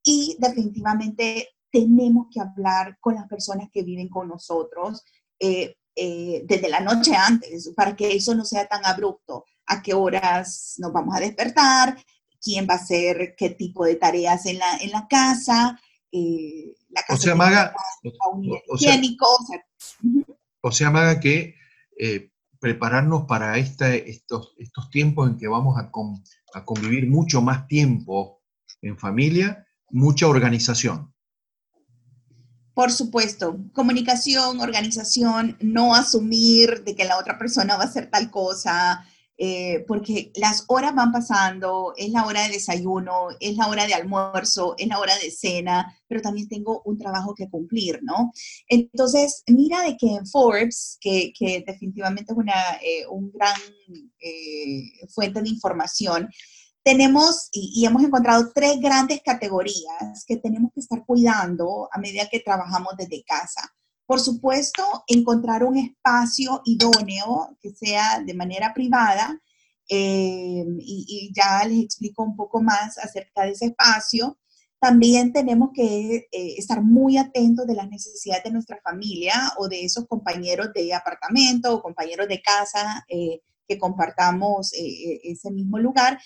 y 0.04 0.36
definitivamente 0.38 1.48
tenemos 1.70 2.28
que 2.32 2.40
hablar 2.40 2.98
con 3.00 3.14
las 3.14 3.26
personas 3.28 3.68
que 3.72 3.82
viven 3.82 4.08
con 4.08 4.28
nosotros 4.28 5.04
eh, 5.38 5.76
eh, 5.94 6.44
desde 6.46 6.68
la 6.68 6.80
noche 6.80 7.14
antes, 7.14 7.72
para 7.76 7.96
que 7.96 8.14
eso 8.14 8.34
no 8.34 8.44
sea 8.44 8.66
tan 8.66 8.84
abrupto. 8.84 9.44
¿A 9.66 9.82
qué 9.82 9.94
horas 9.94 10.74
nos 10.78 10.92
vamos 10.92 11.14
a 11.16 11.20
despertar? 11.20 11.96
¿Quién 12.40 12.66
va 12.68 12.74
a 12.74 12.78
hacer 12.78 13.34
qué 13.36 13.50
tipo 13.50 13.84
de 13.84 13.96
tareas 13.96 14.46
en 14.46 14.58
la, 14.58 14.76
en 14.76 14.90
la 14.90 15.06
casa? 15.08 15.78
Eh, 16.12 16.74
la 16.90 17.02
casa 17.02 17.14
o 17.14 17.16
sea, 17.18 17.34
Maga, 17.34 17.74
o, 18.68 18.78
sea, 18.78 19.00
o 20.60 20.70
sea, 20.72 20.90
Maga, 20.90 21.20
que 21.20 21.54
prepararnos 22.60 23.24
para 23.26 23.58
estos, 23.58 24.54
estos 24.58 24.90
tiempos 24.90 25.28
en 25.28 25.36
que 25.36 25.48
vamos 25.48 25.76
a, 25.78 25.90
a 26.54 26.64
convivir 26.64 27.08
mucho 27.08 27.42
más 27.42 27.66
tiempo 27.66 28.42
en 28.82 28.98
familia, 28.98 29.66
mucha 29.90 30.28
organización. 30.28 31.12
Por 32.78 32.92
supuesto, 32.92 33.58
comunicación, 33.72 34.60
organización, 34.60 35.56
no 35.60 35.96
asumir 35.96 36.84
de 36.84 36.94
que 36.94 37.04
la 37.04 37.18
otra 37.18 37.36
persona 37.36 37.76
va 37.76 37.82
a 37.82 37.86
hacer 37.86 38.08
tal 38.08 38.30
cosa, 38.30 39.04
eh, 39.36 39.84
porque 39.88 40.30
las 40.36 40.64
horas 40.68 40.94
van 40.94 41.10
pasando, 41.10 41.92
es 41.96 42.10
la 42.10 42.24
hora 42.24 42.44
de 42.44 42.50
desayuno, 42.50 43.30
es 43.40 43.56
la 43.56 43.66
hora 43.66 43.84
de 43.84 43.94
almuerzo, 43.94 44.76
es 44.78 44.86
la 44.86 45.00
hora 45.00 45.18
de 45.18 45.32
cena, 45.32 45.92
pero 46.06 46.20
también 46.20 46.48
tengo 46.48 46.82
un 46.84 46.96
trabajo 46.98 47.34
que 47.34 47.50
cumplir, 47.50 47.98
¿no? 48.04 48.30
Entonces, 48.68 49.42
mira 49.48 49.82
de 49.82 49.96
que 49.96 50.14
en 50.14 50.24
Forbes, 50.28 50.98
que, 51.00 51.32
definitivamente 51.66 52.32
es 52.32 52.38
una 52.38 52.78
eh, 52.80 53.08
un 53.10 53.32
gran 53.32 53.56
eh, 54.20 55.04
fuente 55.08 55.42
de 55.42 55.48
información, 55.48 56.28
tenemos 56.88 57.50
y, 57.52 57.84
hemos 57.84 58.02
encontrado 58.02 58.50
tres 58.54 58.80
grandes 58.80 59.20
categorías 59.22 60.24
que 60.26 60.38
tenemos 60.38 60.72
que 60.72 60.80
estar 60.80 61.04
cuidando 61.04 61.86
a 61.92 61.98
medida 61.98 62.30
que 62.30 62.40
trabajamos 62.40 62.94
desde 62.96 63.22
casa. 63.24 63.60
Por 64.06 64.20
supuesto, 64.20 64.82
encontrar 65.06 65.64
un 65.64 65.76
espacio 65.76 66.62
idóneo 66.64 67.58
que 67.60 67.74
sea 67.74 68.20
de 68.20 68.32
manera 68.32 68.72
privada 68.72 69.38
eh, 69.86 70.64
y, 70.78 71.30
ya 71.36 71.62
les 71.66 71.84
explico 71.84 72.22
un 72.22 72.34
poco 72.34 72.62
más 72.62 72.96
acerca 72.96 73.42
de 73.42 73.50
ese 73.50 73.66
espacio. 73.66 74.38
También 74.80 75.34
tenemos 75.34 75.72
que 75.74 76.28
eh, 76.32 76.54
estar 76.56 76.82
muy 76.82 77.18
atentos 77.18 77.66
de 77.66 77.74
las 77.74 77.90
necesidades 77.90 78.44
de 78.44 78.52
nuestra 78.52 78.80
familia 78.82 79.52
o 79.58 79.68
de 79.68 79.84
esos 79.84 80.06
compañeros 80.06 80.72
de 80.72 80.94
apartamento 80.94 81.74
o 81.74 81.82
compañeros 81.82 82.28
de 82.28 82.40
casa 82.40 83.04
eh, 83.10 83.42
que 83.68 83.76
compartamos 83.76 84.72
ese 84.72 85.50
mismo 85.50 85.78
lugar 85.78 86.18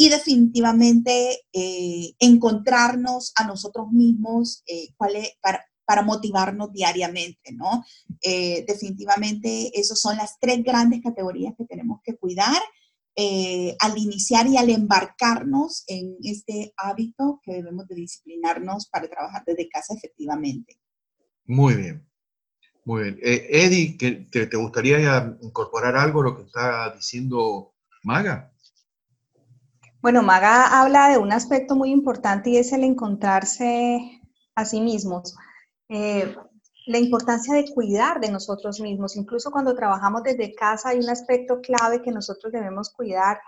y 0.00 0.08
definitivamente 0.08 1.40
eh, 1.52 2.14
encontrarnos 2.20 3.32
a 3.34 3.44
nosotros 3.44 3.90
mismos 3.90 4.62
eh, 4.68 4.94
para, 4.96 6.02
motivarnos 6.04 6.72
diariamente, 6.72 7.52
¿no? 7.52 7.84
Eh, 8.22 8.64
definitivamente 8.68 9.72
esas 9.74 10.00
son 10.00 10.16
las 10.16 10.38
tres 10.38 10.62
grandes 10.62 11.00
categorías 11.02 11.54
que 11.58 11.64
tenemos 11.64 12.00
que 12.04 12.16
cuidar 12.16 12.62
al 13.80 13.98
iniciar 13.98 14.46
y 14.46 14.56
al 14.56 14.70
embarcarnos 14.70 15.82
en 15.88 16.16
este 16.22 16.72
hábito 16.76 17.40
que 17.42 17.54
debemos 17.54 17.88
de 17.88 17.96
disciplinarnos 17.96 18.86
para 18.86 19.08
trabajar 19.08 19.42
desde 19.44 19.68
casa 19.68 19.94
efectivamente. 19.94 20.78
Muy 21.44 21.74
bien. 21.74 22.06
Muy 22.84 23.02
bien. 23.02 23.18
Eddie, 23.20 23.98
¿te, 23.98 24.46
¿te 24.46 24.56
gustaría 24.56 25.36
incorporar 25.42 25.96
algo 25.96 26.20
a 26.20 26.24
lo 26.24 26.36
que 26.36 26.44
está 26.44 26.94
diciendo 26.94 27.74
Maga? 28.04 28.52
Bueno, 30.00 30.22
Maga 30.22 30.80
habla 30.80 31.08
de 31.08 31.18
un 31.18 31.32
aspecto 31.32 31.74
muy 31.74 31.90
importante 31.90 32.50
y 32.50 32.56
es 32.56 32.72
el 32.72 32.84
encontrarse 32.84 34.20
a 34.54 34.64
sí 34.64 34.80
mismos. 34.80 35.34
Eh, 35.88 36.36
la 36.86 36.98
importancia 36.98 37.52
de 37.54 37.66
cuidar 37.74 38.20
de 38.20 38.30
nosotros 38.30 38.80
mismos. 38.80 39.16
Incluso 39.16 39.50
cuando 39.50 39.74
trabajamos 39.74 40.22
desde 40.22 40.54
casa 40.54 40.90
hay 40.90 41.00
un 41.00 41.10
aspecto 41.10 41.60
clave 41.60 42.00
que 42.00 42.12
nosotros 42.12 42.52
debemos 42.52 42.90
cuidar 42.90 43.40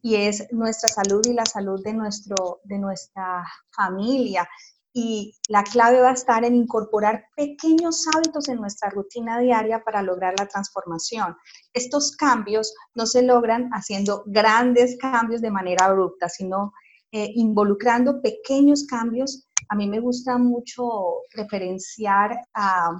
y 0.00 0.16
es 0.16 0.50
nuestra 0.50 0.88
salud 0.88 1.24
y 1.26 1.34
la 1.34 1.44
salud 1.44 1.82
de, 1.84 1.92
nuestro, 1.92 2.60
de 2.64 2.78
nuestra 2.78 3.44
familia 3.70 4.48
y 4.92 5.36
la 5.48 5.64
clave 5.64 6.00
va 6.00 6.10
a 6.10 6.14
estar 6.14 6.44
en 6.44 6.54
incorporar 6.54 7.26
pequeños 7.36 8.06
hábitos 8.14 8.48
en 8.48 8.56
nuestra 8.56 8.90
rutina 8.90 9.38
diaria 9.38 9.82
para 9.84 10.02
lograr 10.02 10.34
la 10.38 10.46
transformación. 10.46 11.36
Estos 11.72 12.16
cambios 12.16 12.74
no 12.94 13.06
se 13.06 13.22
logran 13.22 13.70
haciendo 13.72 14.22
grandes 14.26 14.96
cambios 14.98 15.40
de 15.40 15.50
manera 15.50 15.86
abrupta, 15.86 16.28
sino 16.28 16.72
eh, 17.12 17.30
involucrando 17.34 18.20
pequeños 18.20 18.86
cambios. 18.86 19.46
A 19.68 19.74
mí 19.74 19.86
me 19.88 20.00
gusta 20.00 20.38
mucho 20.38 21.22
referenciar 21.32 22.38
a, 22.54 22.90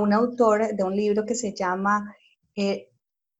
un 0.00 0.12
autor 0.12 0.74
de 0.74 0.82
un 0.82 0.96
libro 0.96 1.24
que 1.24 1.36
se 1.36 1.54
llama 1.54 2.16
eh, 2.56 2.88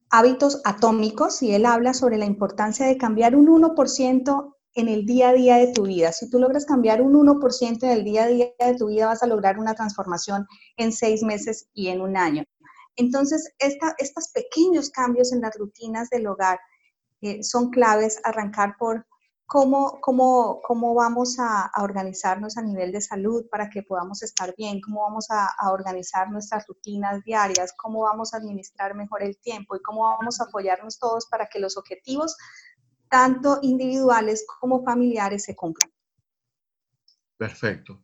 Hábitos 0.08 0.60
Atómicos 0.64 1.42
y 1.42 1.52
él 1.52 1.66
habla 1.66 1.94
sobre 1.94 2.16
la 2.16 2.26
importancia 2.26 2.86
de 2.86 2.96
cambiar 2.96 3.34
un 3.34 3.48
1% 3.48 4.53
en 4.74 4.88
el 4.88 5.06
día 5.06 5.30
a 5.30 5.32
día 5.32 5.56
de 5.56 5.72
tu 5.72 5.84
vida. 5.84 6.12
Si 6.12 6.28
tú 6.28 6.38
logras 6.38 6.66
cambiar 6.66 7.00
un 7.00 7.14
1% 7.14 7.82
en 7.82 7.90
el 7.90 8.04
día 8.04 8.24
a 8.24 8.28
día 8.28 8.48
de 8.58 8.76
tu 8.76 8.88
vida, 8.88 9.06
vas 9.06 9.22
a 9.22 9.26
lograr 9.26 9.58
una 9.58 9.74
transformación 9.74 10.46
en 10.76 10.92
seis 10.92 11.22
meses 11.22 11.68
y 11.74 11.88
en 11.88 12.00
un 12.00 12.16
año. 12.16 12.44
Entonces, 12.96 13.52
estos 13.58 14.28
pequeños 14.32 14.90
cambios 14.90 15.32
en 15.32 15.40
las 15.40 15.56
rutinas 15.56 16.10
del 16.10 16.26
hogar 16.26 16.60
eh, 17.20 17.42
son 17.42 17.70
claves. 17.70 18.20
Arrancar 18.24 18.76
por 18.78 19.06
cómo, 19.46 19.98
cómo, 20.00 20.60
cómo 20.62 20.94
vamos 20.94 21.38
a, 21.38 21.70
organizarnos 21.82 22.56
a 22.56 22.62
nivel 22.62 22.92
de 22.92 23.00
salud 23.00 23.46
para 23.50 23.68
que 23.68 23.82
podamos 23.82 24.22
estar 24.22 24.54
bien, 24.56 24.80
cómo 24.80 25.02
vamos 25.02 25.26
a 25.30 25.70
organizar 25.70 26.30
nuestras 26.30 26.66
rutinas 26.66 27.22
diarias, 27.24 27.74
cómo 27.76 28.02
vamos 28.02 28.32
a 28.32 28.38
administrar 28.38 28.94
mejor 28.94 29.22
el 29.22 29.38
tiempo 29.38 29.76
y 29.76 29.82
cómo 29.82 30.02
vamos 30.02 30.40
a 30.40 30.44
apoyarnos 30.44 30.98
todos 30.98 31.26
para 31.26 31.46
que 31.46 31.58
los 31.58 31.76
objetivos 31.76 32.36
tanto 33.14 33.60
individuales 33.62 34.44
como 34.58 34.82
familiares 34.82 35.44
se 35.44 35.54
cumplan. 35.54 35.88
Perfecto. 37.36 38.00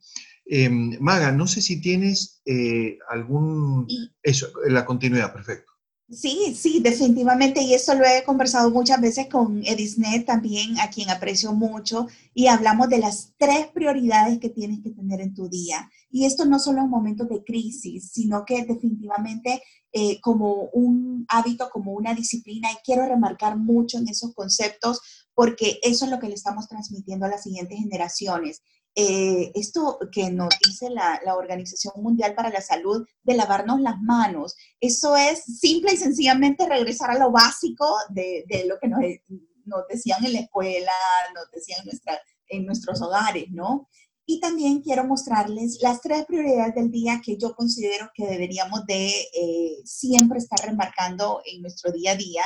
Em, 0.46 0.96
Maga, 1.00 1.32
no 1.32 1.48
sé 1.48 1.60
si 1.60 1.80
tienes 1.80 2.40
eh, 2.44 2.96
algún... 3.08 3.88
Eso, 4.22 4.46
la 4.68 4.84
continuidad, 4.84 5.32
perfecto. 5.32 5.72
Sí, 6.08 6.54
sí, 6.56 6.78
definitivamente, 6.80 7.60
y 7.60 7.74
eso 7.74 7.94
lo 7.94 8.04
he 8.04 8.22
conversado 8.22 8.70
muchas 8.70 9.00
veces 9.00 9.26
con 9.26 9.64
Edisnet 9.64 10.26
también, 10.26 10.78
a 10.78 10.90
quien 10.90 11.10
aprecio 11.10 11.52
mucho, 11.52 12.06
y 12.32 12.46
hablamos 12.46 12.88
de 12.88 12.98
las 12.98 13.32
tres 13.36 13.66
prioridades 13.66 14.38
que 14.38 14.48
tienes 14.48 14.78
que 14.80 14.90
tener 14.90 15.20
en 15.20 15.34
tu 15.34 15.48
día. 15.48 15.90
Y 16.10 16.26
esto 16.26 16.44
no 16.44 16.58
solo 16.58 16.80
en 16.80 16.90
momentos 16.90 17.28
de 17.28 17.42
crisis, 17.44 18.10
sino 18.12 18.44
que 18.44 18.64
definitivamente 18.64 19.62
eh, 19.92 20.20
como 20.20 20.68
un 20.72 21.24
hábito, 21.28 21.68
como 21.70 21.92
una 21.92 22.14
disciplina, 22.14 22.70
y 22.70 22.76
quiero 22.84 23.06
remarcar 23.06 23.56
mucho 23.56 23.98
en 23.98 24.08
esos 24.08 24.34
conceptos 24.34 25.00
porque 25.34 25.78
eso 25.82 26.04
es 26.04 26.10
lo 26.10 26.18
que 26.18 26.28
le 26.28 26.34
estamos 26.34 26.68
transmitiendo 26.68 27.26
a 27.26 27.30
las 27.30 27.42
siguientes 27.42 27.78
generaciones. 27.78 28.62
Eh, 28.94 29.52
esto 29.54 29.98
que 30.12 30.30
nos 30.30 30.50
dice 30.66 30.90
la, 30.90 31.20
Organización 31.34 31.94
Mundial 32.02 32.34
para 32.34 32.50
la 32.50 32.60
Salud 32.60 33.06
de 33.22 33.34
lavarnos 33.34 33.80
las 33.80 34.00
manos, 34.00 34.56
eso 34.80 35.16
es 35.16 35.44
simple 35.44 35.94
y 35.94 35.96
sencillamente 35.96 36.68
regresar 36.68 37.10
a 37.10 37.18
lo 37.18 37.30
básico 37.30 37.86
de, 38.10 38.44
lo 38.66 38.78
que 38.78 38.88
nos, 38.88 39.00
decían 39.88 40.24
en 40.24 40.32
la 40.32 40.40
escuela, 40.40 40.92
nos 41.34 41.50
decían 41.52 41.84
nuestra, 41.84 42.20
en 42.48 42.66
nuestros 42.66 43.00
hogares, 43.00 43.46
¿no? 43.50 43.88
Y 44.30 44.38
también 44.38 44.80
quiero 44.80 45.04
mostrarles 45.04 45.78
las 45.82 46.00
tres 46.02 46.24
prioridades 46.24 46.76
del 46.76 46.92
día 46.92 47.20
que 47.20 47.36
yo 47.36 47.52
considero 47.52 48.12
que 48.14 48.28
deberíamos 48.28 48.86
de 48.86 49.08
eh, 49.08 49.78
siempre 49.84 50.38
estar 50.38 50.60
remarcando 50.64 51.42
en 51.44 51.62
nuestro 51.62 51.90
día 51.90 52.12
a 52.12 52.14
día. 52.14 52.42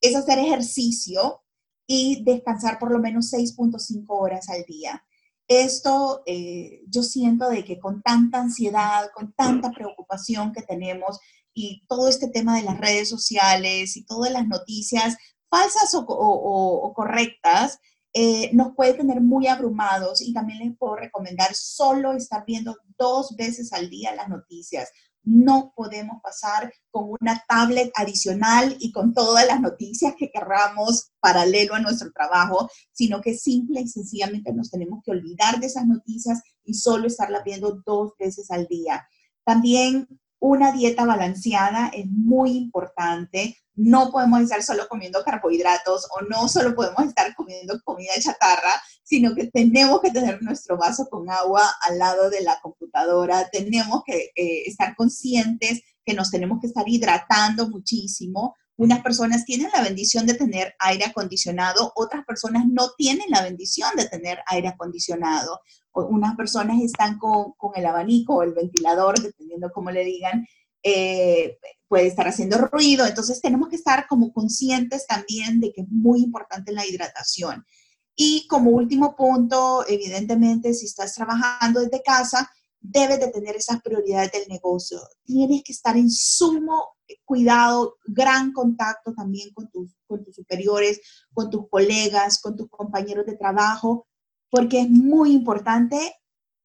Es 0.00 0.16
hacer 0.16 0.38
ejercicio 0.38 1.42
y 1.86 2.24
descansar 2.24 2.78
por 2.78 2.90
lo 2.90 3.00
menos 3.00 3.34
6.5 3.34 4.06
horas 4.08 4.48
al 4.48 4.64
día. 4.64 5.04
Esto 5.46 6.22
eh, 6.24 6.80
yo 6.88 7.02
siento 7.02 7.50
de 7.50 7.66
que 7.66 7.78
con 7.78 8.00
tanta 8.00 8.40
ansiedad, 8.40 9.10
con 9.14 9.34
tanta 9.34 9.72
preocupación 9.72 10.54
que 10.54 10.62
tenemos 10.62 11.20
y 11.52 11.84
todo 11.86 12.08
este 12.08 12.28
tema 12.28 12.56
de 12.56 12.62
las 12.62 12.78
redes 12.78 13.10
sociales 13.10 13.98
y 13.98 14.06
todas 14.06 14.32
las 14.32 14.48
noticias 14.48 15.18
falsas 15.50 15.90
o 15.92 16.92
correctas, 16.96 17.78
eh, 18.18 18.48
nos 18.54 18.74
puede 18.74 18.94
tener 18.94 19.20
muy 19.20 19.46
abrumados 19.46 20.22
y 20.22 20.32
también 20.32 20.60
les 20.60 20.78
puedo 20.78 20.96
recomendar 20.96 21.54
solo 21.54 22.14
estar 22.14 22.46
viendo 22.46 22.74
dos 22.96 23.36
veces 23.36 23.74
al 23.74 23.90
día 23.90 24.14
las 24.14 24.30
noticias. 24.30 24.90
No 25.22 25.74
podemos 25.76 26.22
pasar 26.22 26.72
con 26.90 27.14
una 27.20 27.44
tablet 27.46 27.92
adicional 27.94 28.74
y 28.80 28.90
con 28.90 29.12
todas 29.12 29.46
las 29.46 29.60
noticias 29.60 30.14
que 30.16 30.30
querramos 30.30 31.10
paralelo 31.20 31.74
a 31.74 31.80
nuestro 31.80 32.10
trabajo, 32.10 32.70
sino 32.90 33.20
que 33.20 33.34
simple 33.34 33.82
y 33.82 33.88
sencillamente 33.88 34.50
nos 34.54 34.70
tenemos 34.70 35.02
que 35.04 35.10
olvidar 35.10 35.60
de 35.60 35.66
esas 35.66 35.86
noticias 35.86 36.40
y 36.64 36.72
solo 36.72 37.08
estarlas 37.08 37.44
viendo 37.44 37.82
dos 37.84 38.14
veces 38.18 38.50
al 38.50 38.66
día. 38.66 39.06
También 39.44 40.08
una 40.38 40.72
dieta 40.72 41.04
balanceada 41.04 41.88
es 41.88 42.06
muy 42.06 42.52
importante. 42.56 43.58
No 43.76 44.10
podemos 44.10 44.40
estar 44.40 44.62
solo 44.62 44.88
comiendo 44.88 45.22
carbohidratos 45.22 46.08
o 46.10 46.22
no 46.22 46.48
solo 46.48 46.74
podemos 46.74 47.04
estar 47.04 47.34
comiendo 47.34 47.80
comida 47.84 48.12
chatarra, 48.18 48.72
sino 49.04 49.34
que 49.34 49.46
tenemos 49.46 50.00
que 50.00 50.10
tener 50.10 50.42
nuestro 50.42 50.76
vaso 50.76 51.06
con 51.08 51.30
agua 51.30 51.62
al 51.82 51.98
lado 51.98 52.28
de 52.30 52.42
la 52.42 52.58
computadora. 52.60 53.48
Tenemos 53.50 54.02
que 54.04 54.32
eh, 54.34 54.62
estar 54.66 54.96
conscientes 54.96 55.82
que 56.04 56.14
nos 56.14 56.30
tenemos 56.30 56.60
que 56.60 56.66
estar 56.66 56.88
hidratando 56.88 57.68
muchísimo. 57.68 58.56
Unas 58.78 59.00
personas 59.02 59.44
tienen 59.44 59.70
la 59.72 59.82
bendición 59.82 60.26
de 60.26 60.34
tener 60.34 60.74
aire 60.80 61.06
acondicionado, 61.06 61.92
otras 61.94 62.24
personas 62.26 62.64
no 62.66 62.90
tienen 62.98 63.26
la 63.30 63.42
bendición 63.42 63.90
de 63.96 64.06
tener 64.06 64.40
aire 64.46 64.68
acondicionado 64.68 65.60
unas 66.04 66.36
personas 66.36 66.80
están 66.82 67.18
con, 67.18 67.54
el 67.74 67.86
abanico 67.86 68.36
o 68.36 68.42
el 68.42 68.52
ventilador, 68.52 69.20
dependiendo 69.20 69.70
cómo 69.72 69.90
le 69.90 70.04
digan, 70.04 70.46
eh, 70.88 71.58
puede 71.88 72.06
estar 72.06 72.28
haciendo 72.28 72.58
ruido. 72.58 73.04
Entonces 73.04 73.40
tenemos 73.40 73.68
que 73.68 73.74
estar 73.74 74.06
como 74.06 74.32
conscientes 74.32 75.04
también 75.04 75.58
de 75.58 75.72
que 75.72 75.80
es 75.80 75.88
muy 75.88 76.22
importante 76.22 76.70
la 76.70 76.86
hidratación. 76.86 77.66
Y 78.14 78.46
como 78.46 78.70
último 78.70 79.16
punto, 79.16 79.84
evidentemente, 79.88 80.72
si 80.74 80.86
estás 80.86 81.12
trabajando 81.14 81.80
desde 81.80 82.04
casa, 82.04 82.48
debes 82.80 83.18
de 83.18 83.32
tener 83.32 83.56
esas 83.56 83.82
prioridades 83.82 84.30
del 84.30 84.46
negocio. 84.48 85.00
Tienes 85.24 85.64
que 85.64 85.72
estar 85.72 85.96
en 85.96 86.08
sumo 86.08 86.96
cuidado, 87.24 87.96
gran 88.04 88.52
contacto 88.52 89.12
también 89.12 89.52
con 89.52 89.68
tus, 89.68 89.96
con 90.06 90.24
tus 90.24 90.36
superiores, 90.36 91.00
con 91.34 91.50
tus 91.50 91.68
colegas, 91.68 92.40
con 92.40 92.56
tus 92.56 92.68
compañeros 92.70 93.26
de 93.26 93.36
trabajo, 93.36 94.06
porque 94.50 94.82
es 94.82 94.88
muy 94.88 95.32
importante 95.32 96.14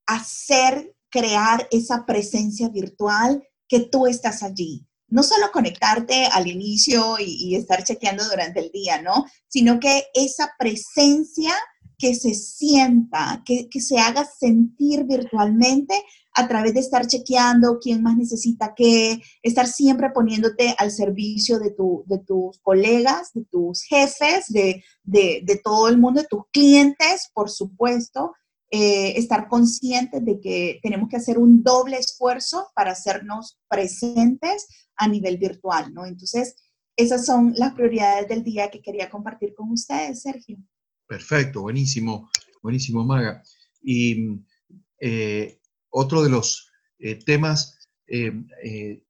hacer, 0.05 0.95
crear 1.09 1.67
esa 1.71 2.05
presencia 2.05 2.69
virtual 2.69 3.43
que 3.71 3.79
tú 3.79 4.05
estás 4.05 4.43
allí. 4.43 4.85
No 5.07 5.23
solo 5.23 5.49
conectarte 5.53 6.25
al 6.25 6.47
inicio 6.47 7.15
y, 7.19 7.55
estar 7.55 7.85
chequeando 7.85 8.27
durante 8.29 8.59
el 8.59 8.69
día, 8.69 9.01
¿no? 9.01 9.25
Sino 9.47 9.79
que 9.79 10.03
esa 10.13 10.51
presencia 10.59 11.53
que 11.97 12.13
se 12.13 12.33
sienta, 12.33 13.41
que, 13.45 13.69
se 13.79 13.97
haga 13.97 14.25
sentir 14.25 15.05
virtualmente 15.05 15.95
a 16.33 16.49
través 16.49 16.73
de 16.73 16.81
estar 16.81 17.07
chequeando 17.07 17.79
quién 17.79 18.03
más 18.03 18.17
necesita 18.17 18.73
qué, 18.75 19.21
estar 19.41 19.67
siempre 19.67 20.09
poniéndote 20.09 20.75
al 20.77 20.91
servicio 20.91 21.57
de, 21.59 21.71
tu, 21.71 22.03
de 22.07 22.19
tus 22.19 22.59
colegas, 22.59 23.31
de 23.33 23.45
tus 23.45 23.83
jefes, 23.83 24.47
de, 24.49 24.83
de, 25.03 25.61
todo 25.63 25.87
el 25.87 25.97
mundo, 25.97 26.21
de 26.21 26.27
tus 26.27 26.43
clientes, 26.51 27.29
por 27.33 27.49
supuesto. 27.49 28.33
Eh, 28.73 29.19
estar 29.19 29.49
conscientes 29.49 30.23
de 30.23 30.39
que 30.39 30.79
tenemos 30.81 31.09
que 31.09 31.17
hacer 31.17 31.37
un 31.37 31.61
doble 31.61 31.97
esfuerzo 31.97 32.69
para 32.73 32.91
hacernos 32.91 33.59
presentes 33.67 34.65
a 34.95 35.09
nivel 35.09 35.37
virtual, 35.37 35.93
¿no? 35.93 36.05
Entonces, 36.05 36.55
esas 36.95 37.25
son 37.25 37.53
las 37.57 37.73
prioridades 37.73 38.29
del 38.29 38.45
día 38.45 38.71
que 38.71 38.81
quería 38.81 39.09
compartir 39.09 39.53
con 39.55 39.71
ustedes, 39.71 40.21
Sergio. 40.21 40.57
Perfecto, 41.05 41.63
buenísimo, 41.63 42.29
buenísimo, 42.63 43.03
Maga. 43.03 43.43
Y 43.83 44.39
eh, 45.01 45.59
otro 45.89 46.23
de 46.23 46.29
los 46.29 46.71
eh, 46.99 47.15
temas, 47.15 47.77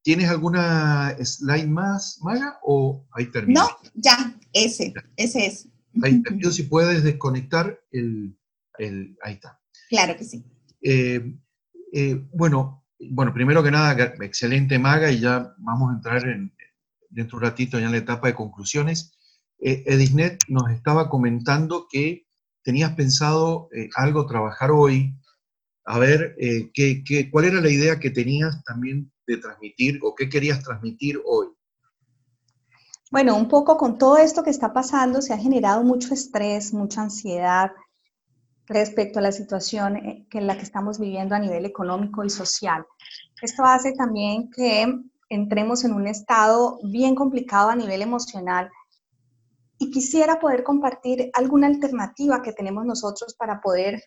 ¿tienes 0.02 0.28
alguna 0.28 1.16
slide 1.22 1.68
más, 1.68 2.18
Maga, 2.20 2.58
o 2.64 3.06
ahí 3.12 3.30
termina? 3.30 3.60
No, 3.60 3.68
ya, 3.94 4.36
ese, 4.52 4.92
ese 5.14 5.46
es. 5.46 5.68
Ahí 6.02 6.20
te 6.20 6.32
pido 6.32 6.50
si 6.50 6.64
puedes 6.64 7.04
desconectar 7.04 7.78
el, 7.92 8.36
ahí 8.78 9.34
está. 9.34 9.60
Claro 9.88 10.16
que 10.16 10.24
sí. 10.24 10.44
Eh, 10.80 11.36
eh, 11.92 12.26
bueno, 12.32 12.84
bueno, 12.98 13.32
primero 13.32 13.62
que 13.62 13.70
nada, 13.70 14.14
excelente 14.20 14.78
Maga 14.78 15.10
y 15.10 15.20
ya 15.20 15.54
vamos 15.58 15.90
a 15.90 15.96
entrar 15.96 16.26
en, 16.26 16.54
dentro 17.10 17.38
de 17.38 17.44
un 17.44 17.50
ratito 17.50 17.78
ya 17.78 17.86
en 17.86 17.92
la 17.92 17.98
etapa 17.98 18.28
de 18.28 18.34
conclusiones. 18.34 19.18
Eh, 19.58 19.84
Edisnet 19.86 20.42
nos 20.48 20.70
estaba 20.70 21.08
comentando 21.08 21.86
que 21.90 22.26
tenías 22.64 22.94
pensado 22.94 23.68
algo 23.96 24.26
trabajar 24.26 24.70
hoy, 24.70 25.14
a 25.84 25.98
ver 25.98 26.36
qué, 26.72 27.02
qué, 27.04 27.28
cuál 27.28 27.46
era 27.46 27.60
la 27.60 27.70
idea 27.70 27.98
que 27.98 28.10
tenías 28.10 28.62
también 28.64 29.12
de 29.26 29.36
transmitir 29.38 29.98
o 30.02 30.14
qué 30.14 30.28
querías 30.28 30.62
transmitir 30.62 31.20
hoy. 31.24 31.48
Bueno, 33.10 33.36
un 33.36 33.48
poco 33.48 33.76
con 33.76 33.98
todo 33.98 34.16
esto 34.16 34.42
que 34.42 34.50
está 34.50 34.72
pasando 34.72 35.20
se 35.20 35.34
ha 35.34 35.38
generado 35.38 35.82
mucho 35.82 36.14
estrés, 36.14 36.72
mucha 36.72 37.02
ansiedad 37.02 37.72
respecto 38.66 39.18
a 39.18 39.22
la 39.22 39.32
situación 39.32 39.96
eh, 39.96 40.26
en 40.30 40.46
la 40.46 40.56
que 40.56 40.62
estamos 40.62 40.98
viviendo 40.98 41.34
a 41.34 41.38
nivel 41.38 41.64
económico 41.64 42.24
y 42.24 42.30
social. 42.30 42.86
Esto 43.40 43.64
hace 43.64 43.92
también 43.92 44.50
que 44.50 44.86
entremos 45.28 45.84
en 45.84 45.94
un 45.94 46.06
estado 46.06 46.78
bien 46.82 47.14
complicado 47.14 47.70
a 47.70 47.76
nivel 47.76 48.02
emocional 48.02 48.70
y 49.78 49.90
quisiera 49.90 50.38
poder 50.38 50.62
compartir 50.62 51.30
alguna 51.34 51.66
alternativa 51.66 52.42
que 52.42 52.52
tenemos 52.52 52.84
nosotros 52.84 53.34
para 53.34 53.60
poder 53.60 54.02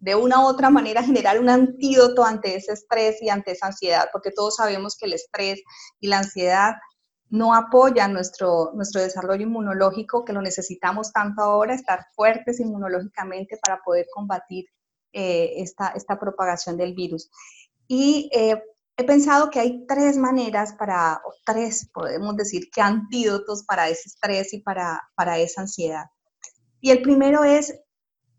de 0.00 0.14
una 0.14 0.40
u 0.40 0.46
otra 0.46 0.70
manera 0.70 1.02
generar 1.02 1.40
un 1.40 1.48
antídoto 1.48 2.24
ante 2.24 2.56
ese 2.56 2.72
estrés 2.72 3.20
y 3.20 3.28
ante 3.28 3.52
esa 3.52 3.66
ansiedad, 3.66 4.08
porque 4.12 4.30
todos 4.30 4.56
sabemos 4.56 4.96
que 4.96 5.06
el 5.06 5.14
estrés 5.14 5.60
y 6.00 6.08
la 6.08 6.18
ansiedad 6.18 6.74
no 7.30 7.54
apoya 7.54 8.08
nuestro, 8.08 8.72
nuestro 8.74 9.02
desarrollo 9.02 9.42
inmunológico, 9.42 10.24
que 10.24 10.32
lo 10.32 10.40
necesitamos 10.40 11.12
tanto 11.12 11.42
ahora, 11.42 11.74
estar 11.74 12.06
fuertes 12.14 12.60
inmunológicamente 12.60 13.58
para 13.62 13.80
poder 13.84 14.06
combatir 14.14 14.66
eh, 15.12 15.54
esta, 15.56 15.88
esta, 15.88 16.18
propagación 16.18 16.76
del 16.76 16.94
virus. 16.94 17.30
Y 17.86 18.30
eh, 18.32 18.62
he 18.96 19.04
pensado 19.04 19.50
que 19.50 19.60
hay 19.60 19.86
tres 19.86 20.16
maneras 20.16 20.74
para, 20.78 21.20
o 21.24 21.32
tres, 21.44 21.90
podemos 21.92 22.36
decir, 22.36 22.70
que 22.70 22.80
antídotos 22.80 23.64
para 23.64 23.88
ese 23.88 24.08
estrés 24.08 24.52
y 24.52 24.60
para, 24.60 25.00
para 25.14 25.38
esa 25.38 25.62
ansiedad. 25.62 26.06
Y 26.80 26.90
el 26.90 27.02
primero 27.02 27.44
es 27.44 27.74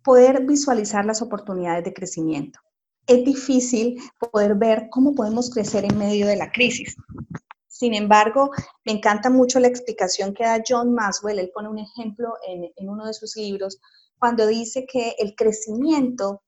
poder 0.04 0.45
visualizar 0.45 1.06
las 1.06 1.21
oportunidades 1.21 1.84
de 1.84 1.93
crecimiento. 1.93 2.60
Es 3.06 3.25
difícil 3.25 3.99
poder 4.32 4.56
ver 4.56 4.88
cómo 4.89 5.13
podemos 5.13 5.49
crecer 5.49 5.86
en 5.86 5.97
medio 5.97 6.28
de 6.28 6.36
la 6.36 6.52
crisis. 6.52 6.95
Sin 7.79 7.93
embargo, 7.93 8.51
me 8.83 8.91
encanta 8.91 9.29
mucho 9.29 9.57
la 9.57 9.69
explicación 9.69 10.33
que 10.33 10.43
da 10.43 10.61
John 10.67 10.93
Maswell. 10.93 11.39
Él 11.39 11.49
pone 11.53 11.69
un 11.69 11.79
ejemplo 11.79 12.33
en, 12.45 12.89
uno 12.89 13.05
de 13.05 13.13
sus 13.13 13.37
libros 13.37 13.79
cuando 14.17 14.45
dice 14.47 14.85
que 14.85 15.15
el 15.17 15.33
crecimiento 15.33 16.43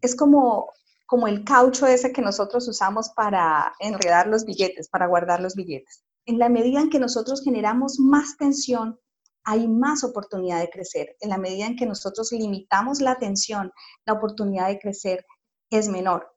es 0.00 0.14
como, 0.14 0.70
como 1.04 1.26
el 1.26 1.42
caucho 1.42 1.88
ese 1.88 2.12
que 2.12 2.22
nosotros 2.22 2.68
usamos 2.68 3.10
para 3.16 3.72
enredar 3.80 4.28
los 4.28 4.44
billetes, 4.44 4.88
para 4.88 5.08
guardar 5.08 5.40
los 5.40 5.56
billetes. 5.56 6.04
En 6.24 6.38
la 6.38 6.48
medida 6.48 6.80
en 6.80 6.88
que 6.88 7.00
nosotros 7.00 7.42
generamos 7.42 7.98
más 7.98 8.36
tensión, 8.36 8.96
hay 9.42 9.66
más 9.66 10.04
oportunidad 10.04 10.60
de 10.60 10.70
crecer. 10.70 11.16
En 11.18 11.30
la 11.30 11.38
medida 11.38 11.66
en 11.66 11.74
que 11.74 11.86
nosotros 11.86 12.30
limitamos 12.30 13.00
la 13.00 13.16
tensión, 13.16 13.72
la 14.04 14.12
oportunidad 14.12 14.68
de 14.68 14.78
crecer 14.78 15.26
es 15.68 15.88
menor. 15.88 16.35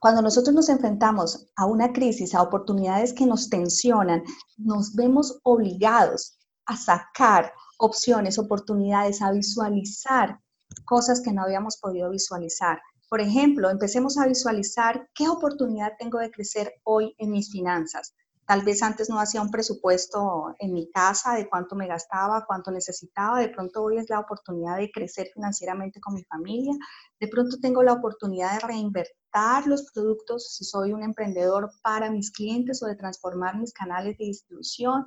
Cuando 0.00 0.22
nosotros 0.22 0.54
nos 0.54 0.68
enfrentamos 0.68 1.48
a 1.56 1.66
una 1.66 1.92
crisis, 1.92 2.34
a 2.34 2.42
oportunidades 2.42 3.12
que 3.12 3.26
nos 3.26 3.48
tensionan, 3.48 4.22
nos 4.56 4.94
vemos 4.94 5.40
obligados 5.42 6.38
a 6.66 6.76
sacar 6.76 7.52
opciones, 7.78 8.38
oportunidades, 8.38 9.22
a 9.22 9.32
visualizar 9.32 10.38
cosas 10.84 11.20
que 11.20 11.32
no 11.32 11.42
habíamos 11.42 11.78
podido 11.78 12.10
visualizar. 12.10 12.80
Por 13.08 13.20
ejemplo, 13.20 13.70
empecemos 13.70 14.18
a 14.18 14.26
visualizar 14.26 15.08
qué 15.14 15.28
oportunidad 15.28 15.92
tengo 15.98 16.18
de 16.18 16.30
crecer 16.30 16.74
hoy 16.84 17.14
en 17.18 17.30
mis 17.30 17.50
finanzas. 17.50 18.14
Tal 18.48 18.62
vez 18.62 18.82
antes 18.82 19.10
no 19.10 19.20
hacía 19.20 19.42
un 19.42 19.50
presupuesto 19.50 20.54
en 20.58 20.72
mi 20.72 20.90
casa 20.90 21.34
de 21.34 21.50
cuánto 21.50 21.76
me 21.76 21.86
gastaba, 21.86 22.46
cuánto 22.46 22.70
necesitaba. 22.70 23.40
De 23.40 23.50
pronto 23.50 23.82
hoy 23.82 23.98
es 23.98 24.08
la 24.08 24.20
oportunidad 24.20 24.78
de 24.78 24.90
crecer 24.90 25.28
financieramente 25.34 26.00
con 26.00 26.14
mi 26.14 26.24
familia. 26.24 26.72
De 27.20 27.28
pronto 27.28 27.58
tengo 27.60 27.82
la 27.82 27.92
oportunidad 27.92 28.54
de 28.54 28.66
reinvertir 28.66 29.18
los 29.66 29.90
productos 29.92 30.54
si 30.54 30.64
soy 30.64 30.94
un 30.94 31.02
emprendedor 31.02 31.70
para 31.82 32.10
mis 32.10 32.30
clientes 32.30 32.82
o 32.82 32.86
de 32.86 32.96
transformar 32.96 33.58
mis 33.58 33.74
canales 33.74 34.16
de 34.16 34.24
distribución. 34.24 35.04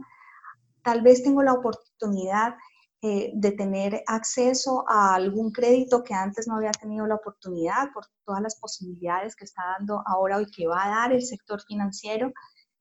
Tal 0.83 1.01
vez 1.01 1.23
tengo 1.23 1.41
la 1.41 1.53
oportunidad 1.53 2.53
eh, 3.01 3.31
de 3.33 3.51
tener 3.53 4.03
acceso 4.05 4.85
a 4.87 5.15
algún 5.15 5.51
crédito 5.51 6.03
que 6.03 6.13
antes 6.13 6.47
no 6.47 6.57
había 6.57 6.69
tenido 6.69 7.07
la 7.07 7.15
oportunidad 7.15 7.91
por 7.91 8.05
todas 8.23 8.43
las 8.43 8.59
posibilidades 8.59 9.35
que 9.35 9.45
está 9.45 9.63
dando 9.79 10.03
ahora 10.05 10.39
y 10.39 10.45
que 10.45 10.67
va 10.67 10.85
a 10.85 10.89
dar 10.89 11.11
el 11.11 11.23
sector 11.23 11.59
financiero. 11.63 12.31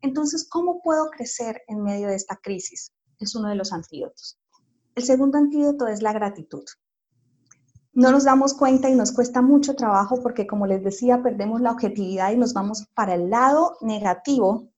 Entonces, 0.02 0.48
¿cómo 0.48 0.80
puedo 0.82 1.10
crecer 1.10 1.62
en 1.68 1.82
medio 1.82 2.08
de 2.08 2.14
esta 2.14 2.36
crisis? 2.36 2.92
Es 3.18 3.34
uno 3.34 3.48
de 3.48 3.54
los 3.54 3.72
antídotos. 3.72 4.38
El 4.94 5.04
segundo 5.04 5.38
antídoto 5.38 5.86
es 5.86 6.02
la 6.02 6.12
gratitud. 6.12 6.64
No 7.92 8.10
nos 8.12 8.24
damos 8.24 8.54
cuenta 8.54 8.88
y 8.88 8.94
nos 8.94 9.12
cuesta 9.12 9.42
mucho 9.42 9.74
trabajo 9.74 10.22
porque, 10.22 10.46
como 10.46 10.66
les 10.66 10.82
decía, 10.82 11.22
perdemos 11.22 11.60
la 11.60 11.72
objetividad 11.72 12.32
y 12.32 12.36
nos 12.36 12.54
vamos 12.54 12.86
para 12.94 13.14
el 13.14 13.30
lado 13.30 13.76
negativo 13.80 14.70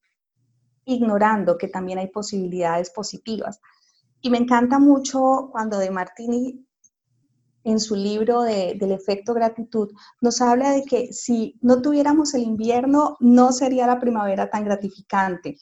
ignorando 0.84 1.58
que 1.58 1.68
también 1.68 1.98
hay 1.98 2.08
posibilidades 2.08 2.90
positivas. 2.90 3.60
Y 4.20 4.30
me 4.30 4.38
encanta 4.38 4.78
mucho 4.78 5.48
cuando 5.52 5.78
De 5.78 5.90
Martini, 5.90 6.66
en 7.64 7.80
su 7.80 7.94
libro 7.94 8.42
del 8.42 8.92
efecto 8.92 9.34
gratitud, 9.34 9.90
nos 10.20 10.40
habla 10.40 10.70
de 10.70 10.84
que 10.84 11.12
si 11.12 11.58
no 11.60 11.80
tuviéramos 11.82 12.34
el 12.34 12.42
invierno, 12.42 13.16
no 13.20 13.52
sería 13.52 13.86
la 13.86 14.00
primavera 14.00 14.50
tan 14.50 14.64
gratificante. 14.64 15.56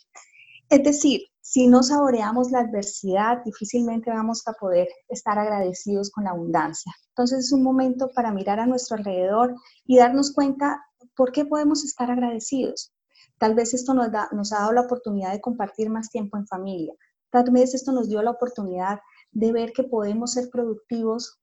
Es 0.68 0.82
decir, 0.84 1.22
si 1.40 1.66
no 1.66 1.82
saboreamos 1.82 2.52
la 2.52 2.60
adversidad, 2.60 3.42
difícilmente 3.44 4.10
vamos 4.10 4.46
a 4.46 4.52
poder 4.52 4.88
estar 5.08 5.36
agradecidos 5.38 6.10
con 6.10 6.24
la 6.24 6.30
abundancia. 6.30 6.94
Entonces 7.08 7.46
es 7.46 7.52
un 7.52 7.64
momento 7.64 8.08
para 8.14 8.30
mirar 8.30 8.60
a 8.60 8.66
nuestro 8.66 8.96
alrededor 8.96 9.56
y 9.84 9.98
darnos 9.98 10.32
cuenta 10.32 10.80
por 11.16 11.32
qué 11.32 11.44
podemos 11.44 11.84
estar 11.84 12.10
agradecidos. 12.10 12.92
Tal 13.38 13.54
vez 13.54 13.74
esto 13.74 13.94
nos, 13.94 14.08
nos 14.30 14.52
ha 14.52 14.60
dado 14.60 14.72
la 14.72 14.82
oportunidad 14.82 15.32
de 15.32 15.40
compartir 15.40 15.90
más 15.90 16.08
tiempo 16.08 16.36
en 16.36 16.46
familia. 16.46 16.94
Tal 17.30 17.50
vez 17.50 17.74
esto 17.74 17.90
nos 17.90 18.08
dio 18.08 18.22
la 18.22 18.30
oportunidad 18.30 19.00
de 19.32 19.50
ver 19.50 19.72
que 19.72 19.82
podemos 19.82 20.34
ser 20.34 20.50
productivos 20.50 21.39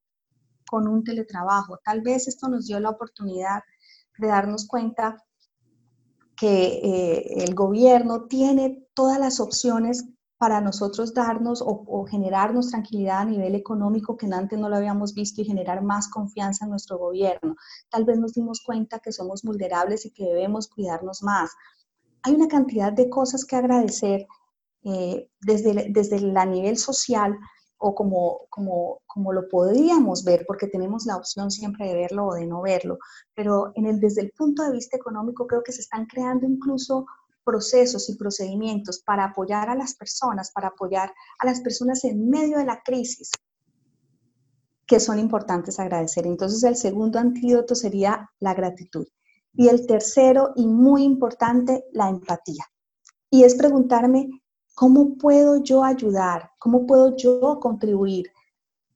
con 0.70 0.88
un 0.88 1.04
teletrabajo. 1.04 1.80
Tal 1.84 2.02
vez 2.02 2.28
esto 2.28 2.48
nos 2.48 2.68
dio 2.68 2.80
la 2.80 2.90
oportunidad 2.90 3.62
de 4.18 4.28
darnos 4.28 4.68
cuenta 4.68 5.24
que 6.36 6.82
eh, 6.84 7.44
el 7.44 7.56
gobierno 7.56 8.26
tiene 8.26 8.88
todas 8.94 9.20
las 9.20 9.40
opciones 9.40 10.06
para 10.38 10.62
nosotros 10.62 11.16
darnos 11.16 11.64
o, 11.66 12.06
generarnos 12.06 12.70
tranquilidad 12.70 13.22
a 13.22 13.26
nivel 13.26 13.56
económico 13.56 14.18
que 14.18 14.28
antes 14.32 14.60
no 14.60 14.70
lo 14.70 14.76
habíamos 14.76 15.16
visto 15.16 15.42
y 15.42 15.46
generar 15.46 15.82
más 15.82 16.10
confianza 16.10 16.66
en 16.66 16.72
nuestro 16.72 17.00
gobierno. 17.00 17.56
Tal 17.90 18.06
vez 18.06 18.20
nos 18.20 18.34
dimos 18.34 18.62
cuenta 18.64 19.00
que 19.00 19.12
somos 19.12 19.42
vulnerables 19.42 20.06
y 20.06 20.12
que 20.12 20.26
debemos 20.26 20.68
cuidarnos 20.68 21.24
más 21.24 21.50
hay 22.28 22.34
una 22.34 22.48
cantidad 22.48 22.92
de 22.92 23.10
cosas 23.10 23.46
que 23.46 23.56
agradecer 23.56 24.28
eh, 24.84 25.30
desde, 25.42 25.88
desde 25.90 26.20
la 26.20 26.46
nivel 26.46 26.78
social 26.78 27.38
o 27.80 27.94
como, 27.94 28.48
como, 28.50 29.02
como 29.06 29.34
lo 29.34 29.48
podríamos 29.48 30.24
ver, 30.24 30.46
porque 30.48 30.68
tenemos 30.68 31.06
la 31.06 31.18
opción 31.18 31.52
siempre 31.52 31.88
de 31.88 31.96
verlo 31.96 32.28
o 32.28 32.34
de 32.34 32.48
no 32.48 32.62
verlo, 32.62 32.98
pero 33.36 33.72
en 33.76 33.86
el, 33.86 34.00
desde 34.00 34.22
el 34.22 34.32
punto 34.32 34.64
de 34.64 34.72
vista 34.72 34.98
económico 34.98 35.46
creo 35.46 35.64
que 35.64 35.72
se 35.72 35.82
están 35.82 36.06
creando 36.06 36.48
incluso 36.48 37.06
procesos 37.48 38.10
y 38.10 38.16
procedimientos 38.16 39.00
para 39.00 39.24
apoyar 39.24 39.70
a 39.70 39.76
las 39.76 39.96
personas, 39.96 40.52
para 40.52 40.68
apoyar 40.68 41.14
a 41.40 41.46
las 41.46 41.62
personas 41.62 42.04
en 42.04 42.30
medio 42.30 42.58
de 42.58 42.66
la 42.66 42.82
crisis, 42.84 43.32
que 44.86 45.00
son 45.00 45.18
importantes 45.20 45.80
agradecer. 45.80 46.28
Entonces 46.28 46.64
el 46.64 46.76
segundo 46.76 47.20
antídoto 47.20 47.74
sería 47.74 48.30
la 48.40 48.54
gratitud. 48.54 49.08
Y 49.54 49.70
el 49.70 49.88
tercero 49.88 50.52
y 50.56 50.68
muy 50.68 51.04
importante, 51.04 51.86
la 51.94 52.10
empatía. 52.10 52.66
Y 53.30 53.44
es 53.44 53.56
preguntarme, 53.56 54.30
¿cómo 54.78 55.18
puedo 55.18 55.64
yo 55.64 55.84
ayudar? 55.84 56.52
¿Cómo 56.60 56.86
puedo 56.86 57.18
yo 57.18 57.60
contribuir 57.60 58.32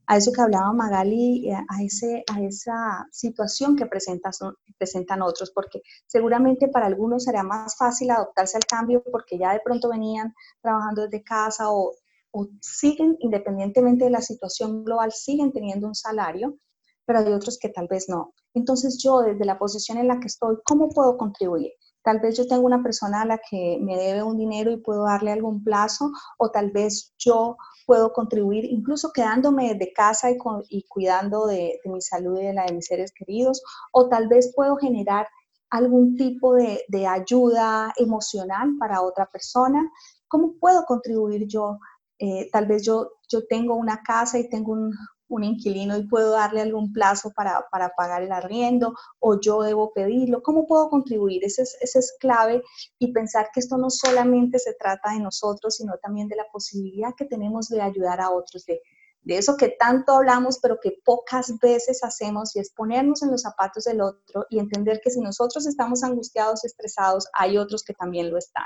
a 0.05 0.17
eso 0.17 0.31
que 0.31 0.41
hablaba 0.41 0.71
Magali, 0.73 1.49
eh, 1.49 1.55
a, 1.55 1.81
ese, 1.81 2.23
a 2.31 2.39
esa 2.39 3.07
situación 3.11 3.75
que 3.75 3.87
presentan 3.87 5.21
otros? 5.23 5.49
Porque 5.49 5.81
seguramente 6.05 6.67
para 6.67 6.85
algunos 6.85 7.23
será 7.23 7.41
más 7.41 7.75
fácil 7.75 8.11
adoptarse 8.11 8.57
al 8.57 8.65
cambio 8.65 9.03
porque 9.11 9.39
ya 9.39 9.53
de 9.53 9.61
pronto 9.65 9.89
venían 9.89 10.35
trabajando 10.61 11.01
desde 11.01 11.23
casa 11.23 11.71
o, 11.71 11.93
o 12.29 12.47
siguen, 12.61 13.17
independientemente 13.19 14.05
de 14.05 14.11
la 14.11 14.21
situación 14.21 14.85
global, 14.85 15.11
siguen 15.11 15.51
teniendo 15.51 15.87
un 15.87 15.95
salario 15.95 16.59
pero 17.05 17.19
hay 17.19 17.33
otros 17.33 17.57
que 17.59 17.69
tal 17.69 17.87
vez 17.87 18.07
no. 18.07 18.33
Entonces 18.53 19.01
yo 19.01 19.21
desde 19.21 19.43
la 19.45 19.57
posición 19.57 19.97
en 19.97 20.07
la 20.07 20.19
que 20.19 20.27
estoy, 20.27 20.57
¿cómo 20.63 20.89
puedo 20.89 21.17
contribuir? 21.17 21.71
Tal 22.03 22.19
vez 22.19 22.37
yo 22.37 22.47
tengo 22.47 22.65
una 22.65 22.81
persona 22.81 23.21
a 23.21 23.25
la 23.25 23.37
que 23.37 23.77
me 23.81 23.95
debe 23.95 24.23
un 24.23 24.37
dinero 24.37 24.71
y 24.71 24.77
puedo 24.77 25.03
darle 25.03 25.31
algún 25.31 25.63
plazo, 25.63 26.11
o 26.37 26.49
tal 26.49 26.71
vez 26.71 27.13
yo 27.17 27.57
puedo 27.85 28.11
contribuir 28.11 28.65
incluso 28.65 29.11
quedándome 29.13 29.75
de 29.75 29.93
casa 29.93 30.29
y, 30.31 30.83
cuidando 30.87 31.45
de, 31.45 31.79
mi 31.85 32.01
salud 32.01 32.39
y 32.39 32.45
de 32.45 32.53
la 32.53 32.65
de 32.65 32.73
mis 32.73 32.85
seres 32.87 33.11
queridos, 33.13 33.61
o 33.91 34.09
tal 34.09 34.27
vez 34.27 34.53
puedo 34.55 34.77
generar 34.77 35.27
algún 35.69 36.15
tipo 36.15 36.55
de, 36.55 36.83
ayuda 37.07 37.93
emocional 37.97 38.75
para 38.79 39.01
otra 39.01 39.25
persona. 39.27 39.89
¿Cómo 40.27 40.53
puedo 40.59 40.85
contribuir 40.85 41.47
yo? 41.47 41.77
Eh, 42.19 42.49
tal 42.51 42.67
vez 42.67 42.83
yo, 42.83 43.13
yo 43.29 43.45
tengo 43.47 43.75
una 43.75 44.01
casa 44.03 44.37
y 44.37 44.47
tengo 44.47 44.73
un, 44.73 44.93
un 45.31 45.45
inquilino 45.45 45.97
y 45.97 46.07
puedo 46.07 46.31
darle 46.31 46.61
algún 46.61 46.91
plazo 46.91 47.31
para, 47.31 47.65
pagar 47.95 48.21
el 48.21 48.31
arriendo 48.31 48.93
o 49.19 49.39
yo 49.39 49.61
debo 49.61 49.93
pedirlo. 49.93 50.43
¿Cómo 50.43 50.67
puedo 50.67 50.89
contribuir? 50.89 51.43
Ese 51.45 51.63
es, 51.63 51.77
es 51.81 52.15
clave 52.19 52.61
y 52.99 53.13
pensar 53.13 53.49
que 53.53 53.61
esto 53.61 53.77
no 53.77 53.89
solamente 53.89 54.59
se 54.59 54.73
trata 54.73 55.13
de 55.13 55.19
nosotros, 55.19 55.75
sino 55.77 55.93
también 56.01 56.27
de 56.27 56.35
la 56.35 56.45
posibilidad 56.51 57.15
que 57.17 57.25
tenemos 57.25 57.69
de 57.69 57.81
ayudar 57.81 58.19
a 58.19 58.29
otros, 58.29 58.65
de, 58.65 58.81
de 59.23 59.37
eso 59.37 59.55
que 59.55 59.69
tanto 59.69 60.13
hablamos, 60.13 60.59
pero 60.61 60.79
que 60.81 60.97
pocas 61.05 61.57
veces 61.59 62.03
hacemos, 62.03 62.55
y 62.55 62.59
es 62.59 62.71
ponernos 62.71 63.23
en 63.23 63.31
los 63.31 63.43
zapatos 63.43 63.85
del 63.85 64.01
otro 64.01 64.45
y 64.49 64.59
entender 64.59 64.99
que 65.01 65.11
si 65.11 65.21
nosotros 65.21 65.65
estamos 65.65 66.03
angustiados, 66.03 66.65
estresados, 66.65 67.27
hay 67.33 67.57
otros 67.57 67.83
que 67.83 67.93
también 67.93 68.29
lo 68.29 68.37
están. 68.37 68.65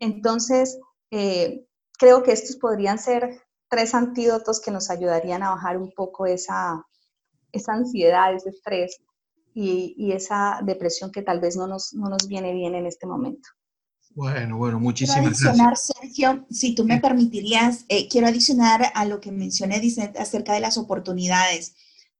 Entonces, 0.00 0.80
eh, 1.12 1.66
creo 1.96 2.24
que 2.24 2.32
estos 2.32 2.56
podrían 2.56 2.98
ser 2.98 3.40
tres 3.72 3.94
antídotos 3.94 4.60
que 4.60 4.70
nos 4.70 4.90
ayudarían 4.90 5.42
a 5.42 5.52
bajar 5.52 5.78
un 5.78 5.90
poco 5.92 6.26
esa, 6.26 6.86
esa 7.52 7.72
ansiedad, 7.72 8.34
ese 8.34 8.50
estrés 8.50 9.00
y, 9.54 9.94
y, 9.96 10.12
esa 10.12 10.60
depresión 10.62 11.10
que 11.10 11.22
tal 11.22 11.40
vez 11.40 11.56
no 11.56 11.66
nos, 11.66 11.94
no 11.94 12.10
nos 12.10 12.28
viene 12.28 12.52
bien 12.52 12.74
en 12.74 12.84
este 12.84 13.06
momento. 13.06 13.48
Bueno, 14.10 14.58
bueno, 14.58 14.78
muchísimas 14.78 15.20
quiero 15.20 15.28
adicionar, 15.30 15.76
Sergio, 15.78 16.44
si 16.50 16.74
tú 16.74 16.84
me 16.84 17.00
permitirías, 17.00 17.86
eh, 17.88 18.08
quiero 18.10 18.26
adicionar 18.26 18.92
a 18.94 19.06
lo 19.06 19.22
que 19.22 19.32
mencioné 19.32 19.80
dice, 19.80 20.12
acerca 20.18 20.52
de 20.52 20.60
las 20.60 20.76
oportunidades. 20.76 21.74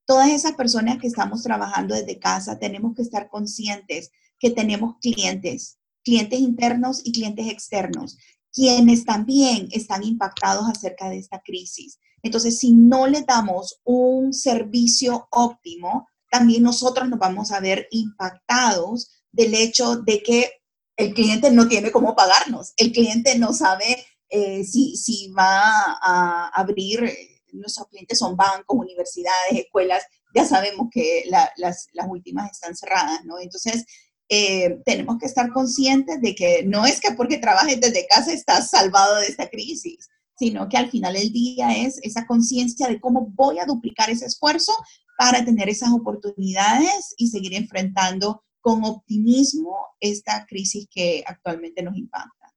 Todas 0.07 0.31
esas 0.31 0.53
personas 0.53 0.99
que 1.03 1.07
estamos 1.07 1.43
trabajando 1.43 1.95
desde 1.95 2.19
casa 2.19 2.59
tenemos 2.59 2.95
que 2.97 3.03
estar 3.03 3.29
conscientes 3.29 4.11
que 4.39 4.51
tenemos 4.51 4.97
clientes, 5.03 5.79
clientes 6.03 6.41
internos 6.41 7.03
y 7.05 7.13
clientes 7.13 7.47
externos 7.49 8.17
quienes 8.53 9.05
también 9.05 9.69
están 9.73 10.05
impactados 10.05 10.69
acerca 10.69 11.09
de 11.09 11.19
esta 11.19 11.41
crisis. 11.41 11.99
Entonces, 12.23 12.59
si 12.59 12.73
no 12.73 13.07
le 13.07 13.23
damos 13.23 13.81
un 13.85 14.33
servicio 14.33 15.27
óptimo, 15.31 16.09
también 16.31 16.63
nosotros 16.63 17.09
nos 17.09 17.19
vamos 17.19 17.51
a 17.51 17.61
ver 17.61 17.89
impactados 17.91 19.11
del 19.33 19.55
hecho 19.55 19.97
de 19.97 20.23
que 20.23 20.51
el 20.97 21.15
cliente 21.15 21.51
no 21.51 21.67
tiene 21.69 21.91
cómo 21.91 22.15
pagarnos, 22.15 22.75
el 22.77 22.93
cliente 22.93 23.39
no 23.39 23.53
sabe 23.53 24.07
eh, 24.29 24.65
si, 24.65 24.97
si 24.97 25.29
va 25.33 25.63
a 26.01 26.49
abrir, 26.55 27.11
nuestros 27.53 27.89
clientes 27.89 28.19
son 28.19 28.37
bancos, 28.37 28.79
universidades, 28.79 29.53
escuelas, 29.53 30.05
ya 30.35 30.47
sabemos 30.47 30.89
que 30.91 31.25
las, 31.29 31.51
las 31.57 32.07
últimas 32.09 32.51
están 32.51 32.75
cerradas, 32.75 33.25
¿no? 33.25 33.39
Entonces, 33.39 33.85
eh, 34.35 34.81
tenemos 34.87 35.19
que 35.19 35.27
estar 35.27 35.53
conscientes 35.53 36.23
de 36.23 36.35
que 36.35 36.65
no 36.65 36.87
es 36.87 37.03
que 37.03 37.13
porque 37.13 37.37
trabajes 37.37 37.79
desde 37.79 38.07
casa 38.07 38.33
estás 38.33 38.71
salvado 38.71 39.17
de 39.17 39.27
esta 39.27 39.51
crisis, 39.51 40.09
sino 40.39 40.71
que 40.71 40.79
al 40.79 40.91
final 40.91 41.13
del 41.13 41.31
día 41.31 41.77
es 41.77 41.99
esa 42.03 42.25
conciencia 42.27 42.89
de 42.89 42.99
cómo 42.99 43.31
voy 43.35 43.59
a 43.59 43.67
duplicar 43.67 44.09
ese 44.09 44.25
esfuerzo 44.25 44.73
para 45.19 45.45
tener 45.45 45.69
esas 45.69 45.91
oportunidades 45.93 47.15
y 47.19 47.29
seguir 47.29 47.53
enfrentando 47.53 48.43
con 48.63 48.83
optimismo 48.87 49.77
esta 50.01 50.47
crisis 50.47 50.89
que 50.91 51.23
actualmente 51.27 51.83
nos 51.83 51.95
impacta. 51.99 52.55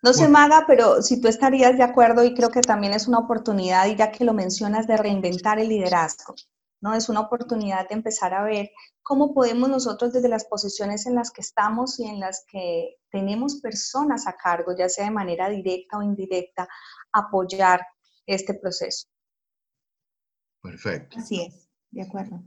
No 0.00 0.12
sé, 0.12 0.28
Maga, 0.28 0.62
pero 0.68 1.02
si 1.02 1.20
tú 1.20 1.26
estarías 1.26 1.76
de 1.76 1.82
acuerdo 1.82 2.22
y 2.22 2.34
creo 2.34 2.50
que 2.50 2.60
también 2.60 2.92
es 2.92 3.08
una 3.08 3.18
oportunidad, 3.18 3.88
y 3.88 3.96
ya 3.96 4.12
que 4.12 4.22
lo 4.22 4.32
mencionas, 4.32 4.86
de 4.86 4.96
reinventar 4.96 5.58
el 5.58 5.70
liderazgo, 5.70 6.36
¿no? 6.84 6.94
Es 6.94 7.08
una 7.08 7.20
oportunidad 7.20 7.88
de 7.88 7.94
empezar 7.94 8.34
a 8.34 8.44
ver 8.44 8.70
cómo 9.02 9.32
podemos 9.32 9.70
nosotros 9.70 10.12
desde 10.12 10.28
las 10.28 10.44
posiciones 10.44 11.06
en 11.06 11.14
las 11.14 11.30
que 11.30 11.40
estamos 11.40 11.98
y 11.98 12.04
en 12.04 12.20
las 12.20 12.44
que 12.46 12.96
tenemos 13.10 13.56
personas 13.62 14.26
a 14.26 14.36
cargo, 14.36 14.76
ya 14.76 14.90
sea 14.90 15.06
de 15.06 15.10
manera 15.10 15.48
directa 15.48 15.96
o 15.96 16.02
indirecta, 16.02 16.68
apoyar 17.10 17.80
este 18.26 18.52
proceso. 18.52 19.08
Perfecto. 20.60 21.18
Así 21.18 21.40
es, 21.40 21.70
de 21.90 22.02
acuerdo. 22.02 22.42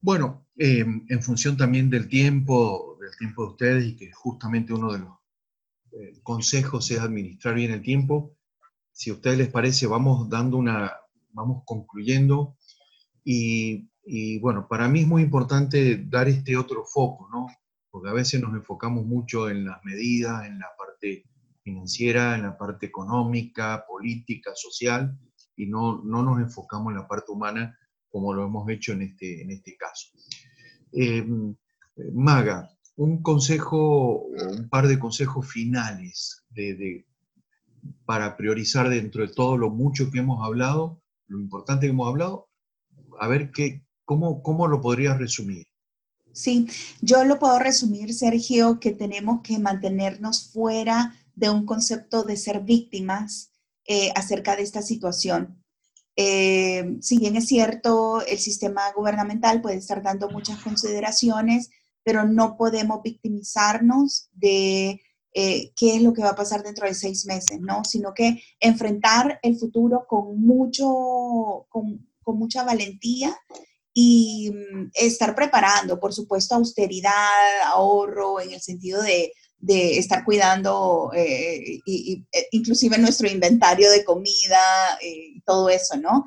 Bueno, 0.00 0.46
em, 0.56 1.04
en 1.08 1.20
función 1.20 1.56
también 1.56 1.90
del 1.90 2.08
tiempo, 2.08 2.96
del 3.00 3.16
tiempo 3.18 3.42
de 3.42 3.48
ustedes 3.48 3.84
y 3.84 3.96
que 3.96 4.12
justamente 4.12 4.72
uno 4.72 4.92
de 4.92 5.00
los 5.00 5.12
eh, 5.90 6.20
consejos 6.22 6.88
es 6.92 7.00
administrar 7.00 7.56
bien 7.56 7.72
el 7.72 7.82
tiempo. 7.82 8.36
Si 8.92 9.10
a 9.10 9.14
ustedes 9.14 9.38
les 9.38 9.48
parece, 9.48 9.88
vamos 9.88 10.28
dando 10.30 10.56
una, 10.56 10.92
vamos 11.30 11.64
concluyendo. 11.64 12.56
Y, 13.28 14.38
bueno, 14.38 14.68
para 14.68 14.88
mí 14.88 15.00
es 15.00 15.08
muy 15.08 15.22
importante 15.22 16.04
dar 16.06 16.28
este 16.28 16.56
otro 16.56 16.84
foco, 16.84 17.28
¿no? 17.32 17.48
Porque 17.90 18.08
a 18.08 18.12
veces 18.12 18.40
nos 18.40 18.54
enfocamos 18.54 19.04
mucho 19.04 19.50
en 19.50 19.64
las 19.64 19.84
medidas, 19.84 20.46
en 20.46 20.60
la 20.60 20.68
parte 20.78 21.24
financiera, 21.62 22.36
en 22.36 22.42
la 22.42 22.56
parte 22.56 22.86
económica, 22.86 23.84
política, 23.88 24.52
social, 24.54 25.18
y 25.56 25.66
no, 25.66 26.02
no 26.04 26.22
nos 26.22 26.38
enfocamos 26.40 26.92
en 26.92 26.98
la 26.98 27.08
parte 27.08 27.32
humana 27.32 27.76
como 28.08 28.32
lo 28.32 28.46
hemos 28.46 28.68
hecho 28.70 28.92
en 28.92 29.02
este, 29.02 29.42
en 29.42 29.50
este 29.50 29.76
caso. 29.76 30.10
Em, 30.92 31.56
Maga, 32.14 32.70
un 32.96 33.22
consejo, 33.22 34.26
un 34.26 34.68
par 34.68 34.86
de 34.86 34.98
consejos 34.98 35.50
finales 35.50 36.44
de, 36.50 37.06
para 38.04 38.36
priorizar 38.36 38.88
dentro 38.88 39.26
de 39.26 39.34
todo 39.34 39.58
lo 39.58 39.70
mucho 39.70 40.10
que 40.10 40.20
hemos 40.20 40.46
hablado, 40.46 41.02
lo 41.26 41.40
importante 41.40 41.86
que 41.86 41.90
hemos 41.90 42.08
hablado, 42.08 42.48
a 43.20 43.28
ver 43.28 43.50
qué, 43.50 43.82
cómo, 44.04 44.42
cómo 44.42 44.66
lo 44.66 44.80
podrías 44.80 45.18
resumir. 45.18 45.66
Sí, 46.32 46.66
yo 47.00 47.24
lo 47.24 47.38
puedo 47.38 47.58
resumir, 47.58 48.12
Sergio, 48.12 48.78
que 48.78 48.92
tenemos 48.92 49.40
que 49.42 49.58
mantenernos 49.58 50.50
fuera 50.52 51.14
de 51.34 51.50
un 51.50 51.64
concepto 51.64 52.24
de 52.24 52.36
ser 52.36 52.60
víctimas 52.60 53.52
eh, 53.86 54.10
acerca 54.14 54.56
de 54.56 54.62
esta 54.62 54.82
situación. 54.82 55.62
Eh, 56.16 56.96
si 57.00 57.18
bien 57.18 57.36
es 57.36 57.46
cierto, 57.46 58.20
el 58.26 58.38
sistema 58.38 58.82
gubernamental 58.94 59.60
puede 59.60 59.76
estar 59.76 60.02
dando 60.02 60.30
muchas 60.30 60.60
consideraciones, 60.62 61.70
pero 62.02 62.24
no 62.24 62.56
podemos 62.56 63.02
victimizarnos 63.02 64.28
de 64.32 65.00
eh, 65.34 65.72
qué 65.76 65.96
es 65.96 66.02
lo 66.02 66.14
que 66.14 66.22
va 66.22 66.30
a 66.30 66.36
pasar 66.36 66.62
dentro 66.62 66.86
de 66.86 66.94
seis 66.94 67.26
meses, 67.26 67.60
¿no? 67.60 67.84
Sino 67.84 68.14
que 68.14 68.42
enfrentar 68.58 69.38
el 69.42 69.58
futuro 69.58 70.06
con, 70.08 70.40
mucho, 70.40 71.66
con, 71.68 72.05
con 72.26 72.38
mucha 72.38 72.64
valentía 72.64 73.38
y 73.94 74.50
mm, 74.50 74.90
estar 74.94 75.34
preparando, 75.36 76.00
por 76.00 76.12
supuesto, 76.12 76.56
austeridad, 76.56 77.62
ahorro, 77.66 78.40
en 78.40 78.52
el 78.52 78.60
sentido 78.60 79.00
de, 79.00 79.32
estar 79.68 80.24
cuidando 80.24 81.10
eh, 81.14 81.80
y, 81.86 82.24
eh, 82.30 82.46
inclusive 82.52 82.98
nuestro 82.98 83.28
inventario 83.28 83.90
de 83.90 84.04
comida 84.04 84.58
y 85.00 85.40
todo 85.42 85.70
eso, 85.70 85.96
¿no? 85.96 86.26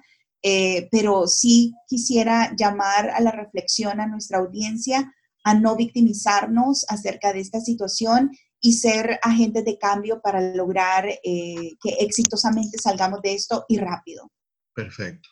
pero 0.90 1.28
sí 1.28 1.74
quisiera 1.86 2.56
llamar 2.58 3.10
a 3.10 3.20
la 3.20 3.32
reflexión 3.32 4.00
a 4.00 4.08
nuestra 4.08 4.40
audiencia 4.40 5.14
a 5.44 5.54
no 5.54 5.76
victimizarnos 5.76 6.86
acerca 6.90 7.34
de 7.34 7.40
esta 7.40 7.60
situación 7.60 8.32
y 8.62 8.74
ser 8.74 9.20
agentes 9.24 9.64
de 9.64 9.78
cambio 9.78 10.22
para 10.22 10.42
lograr 10.54 11.08
eh, 11.08 11.72
que 11.82 11.90
exitosamente 12.00 12.78
salgamos 12.78 13.22
de 13.22 13.34
esto 13.34 13.66
y 13.68 13.78
rápido. 13.78 14.32
Perfecto. 14.74 15.30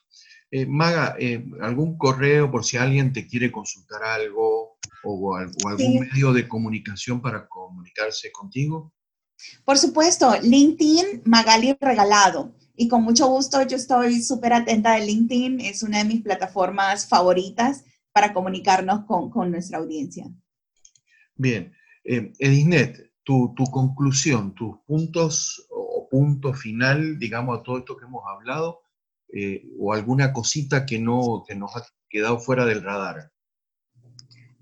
Eh, 0.49 0.65
Maga, 0.65 1.15
eh, 1.19 1.45
¿algún 1.61 1.97
correo 1.97 2.49
por 2.49 2.63
si 2.63 2.77
alguien 2.77 3.11
te 3.11 3.27
quiere 3.27 3.51
consultar 3.51 4.03
algo 4.03 4.77
o, 5.03 5.35
algún 5.35 5.99
medio 5.99 6.31
de 6.31 6.47
comunicación 6.47 7.21
para 7.21 7.47
comunicarse 7.47 8.31
contigo? 8.31 8.93
Por 9.65 9.77
supuesto, 9.77 10.33
LinkedIn 10.41 11.23
Magali 11.25 11.77
Regalado. 11.79 12.55
Y 12.75 12.87
con 12.87 13.03
mucho 13.03 13.27
gusto, 13.27 13.61
yo 13.63 13.75
estoy 13.75 14.21
súper 14.21 14.53
atenta 14.53 14.93
de 14.93 15.05
LinkedIn, 15.05 15.61
es 15.61 15.83
una 15.83 15.97
de 15.97 16.05
mis 16.05 16.21
plataformas 16.21 17.07
favoritas 17.07 17.83
para 18.13 18.33
comunicarnos 18.33 19.05
con, 19.05 19.29
con 19.29 19.51
nuestra 19.51 19.79
audiencia. 19.79 20.25
Bien, 21.35 21.73
eh, 22.03 22.31
Edisnet, 22.39 23.11
tu, 23.23 23.53
tu, 23.55 23.65
conclusión, 23.65 24.53
tus 24.55 24.77
puntos 24.85 25.67
o 25.69 26.07
punto 26.09 26.53
final, 26.53 27.19
digamos, 27.19 27.59
a 27.59 27.63
todo 27.63 27.79
esto 27.79 27.97
que 27.97 28.05
hemos 28.05 28.23
hablado, 28.27 28.81
eh, 29.33 29.63
o 29.79 29.93
alguna 29.93 30.33
cosita 30.33 30.85
que, 30.85 30.99
no, 30.99 31.43
que 31.47 31.55
nos 31.55 31.75
ha 31.75 31.83
quedado 32.09 32.39
fuera 32.39 32.65
del 32.65 32.83
radar. 32.83 33.31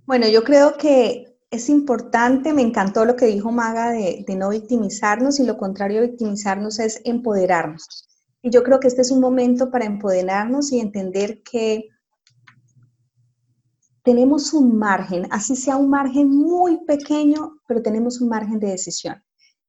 Bueno, 0.06 0.28
yo 0.28 0.44
creo 0.44 0.78
que 0.78 1.38
es 1.50 1.70
importante, 1.70 2.54
me 2.54 2.62
encantó 2.62 3.06
lo 3.06 3.16
que 3.16 3.26
dijo 3.26 3.52
Maga 3.52 3.92
de, 3.92 4.24
de 4.28 4.36
no 4.36 4.50
victimizarnos 4.50 5.40
y 5.40 5.46
lo 5.46 5.58
contrario 5.58 6.02
victimizarnos 6.02 6.80
es 6.80 7.02
empoderarnos. 7.06 8.08
Y 8.42 8.52
yo 8.52 8.64
creo 8.64 8.80
que 8.80 8.88
este 8.88 9.02
es 9.02 9.12
un 9.12 9.22
momento 9.22 9.72
para 9.72 9.86
empoderarnos 9.86 10.72
y 10.72 10.80
entender 10.80 11.42
que 11.42 11.90
tenemos 14.06 14.54
un 14.54 14.78
margen, 14.78 15.28
así 15.32 15.56
sea 15.56 15.78
un 15.78 15.90
margen 15.90 16.30
muy 16.30 16.86
pequeño, 16.86 17.60
pero 17.68 17.82
tenemos 17.82 18.22
un 18.22 18.30
margen 18.30 18.60
de 18.60 18.68
decisión, 18.68 19.24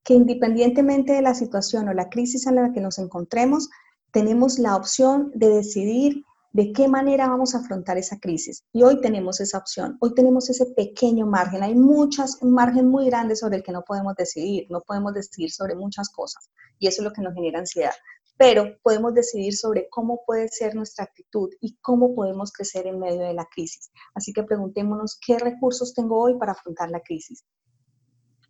que 0.05 0.13
independientemente 0.13 1.15
de 1.15 1.23
la 1.23 1.35
situación 1.35 1.89
o 1.89 1.95
la 1.95 2.11
crisis 2.11 2.47
en 2.47 2.57
la 2.57 2.71
que 2.71 2.83
nos 2.83 2.99
encontremos, 2.99 3.71
tenemos 4.17 4.59
la 4.59 4.77
opción 4.77 5.31
de 5.35 5.51
decidir 5.51 6.25
de 6.53 6.73
qué 6.73 6.89
manera 6.89 7.29
vamos 7.29 7.55
a 7.55 7.59
afrontar 7.59 7.99
esa 7.99 8.19
crisis. 8.19 8.65
Y 8.73 8.83
hoy 8.83 8.99
tenemos 9.03 9.41
esa 9.41 9.59
opción, 9.59 9.99
hoy 10.01 10.15
tenemos 10.15 10.49
ese 10.49 10.65
pequeño 10.75 11.27
margen. 11.27 11.63
Hay 11.63 11.75
muchas, 11.75 12.39
un 12.41 12.53
margen 12.53 12.89
muy 12.89 13.05
grande 13.11 13.37
sobre 13.37 13.59
el 13.59 13.63
que 13.63 13.73
no 13.73 13.83
podemos 13.83 14.15
decidir, 14.17 14.69
no 14.71 14.81
podemos 14.81 15.13
decidir 15.13 15.51
sobre 15.51 15.75
muchas 15.75 16.09
cosas. 16.09 16.49
Y 16.79 16.87
eso 16.87 17.03
es 17.03 17.05
lo 17.05 17.13
que 17.13 17.21
nos 17.21 17.35
genera 17.35 17.59
ansiedad 17.59 17.93
pero 18.39 18.77
podemos 18.83 19.15
decidir 19.15 19.57
sobre 19.57 19.89
cómo 19.89 20.21
puede 20.27 20.49
ser 20.49 20.75
nuestra 20.75 21.05
actitud 21.05 21.49
y 21.59 21.79
cómo 21.81 22.15
podemos 22.15 22.53
crecer 22.53 22.87
en 22.87 22.99
medio 22.99 23.23
de 23.23 23.33
la 23.33 23.47
crisis. 23.47 23.91
Así 24.15 24.35
que 24.35 24.43
preguntémonos 24.43 25.19
qué 25.27 25.39
recursos 25.39 25.95
tengo 25.95 26.21
hoy 26.21 26.39
para 26.39 26.53
afrontar 26.53 26.91
la 26.91 27.01
crisis. 27.01 27.47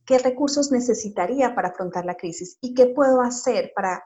¿Qué 0.05 0.19
recursos 0.19 0.73
necesitaría 0.73 1.55
para 1.55 1.69
afrontar 1.69 2.05
la 2.05 2.17
crisis? 2.17 2.59
¿Y 2.61 2.75
qué 2.75 2.87
puedo 2.87 3.21
hacer 3.21 3.71
para 3.77 4.03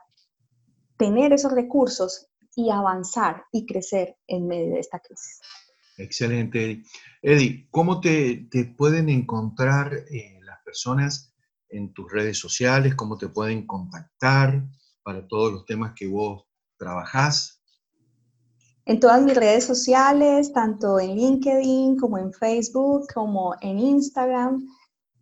tener 1.01 1.33
esos 1.33 1.51
recursos 1.51 2.27
y 2.55 2.69
avanzar 2.69 3.45
y 3.51 3.65
crecer 3.65 4.17
en 4.27 4.45
medio 4.45 4.75
de 4.75 4.81
esta 4.81 4.99
crisis? 4.99 5.39
Excelente, 5.97 6.83
Eddie. 7.23 7.67
¿cómo 7.71 7.99
te, 7.99 8.47
pueden 8.77 9.09
encontrar 9.09 9.91
eh, 10.11 10.39
las 10.43 10.59
personas 10.63 11.33
en 11.69 11.91
tus 11.91 12.11
redes 12.11 12.37
sociales? 12.37 12.93
¿Cómo 12.93 13.17
te 13.17 13.29
pueden 13.29 13.65
contactar? 13.65 14.63
para 15.03 15.27
todos 15.27 15.51
los 15.51 15.65
temas 15.65 15.93
que 15.95 16.07
vos 16.07 16.43
trabajás? 16.77 17.59
En 18.85 18.99
todas 18.99 19.23
mis 19.23 19.35
redes 19.35 19.65
sociales, 19.65 20.53
tanto 20.53 20.99
en 20.99 21.15
LinkedIn 21.15 21.97
como 21.97 22.19
en 22.19 22.31
Facebook, 22.31 23.07
como 23.11 23.55
en 23.61 23.79
Instagram, 23.79 24.63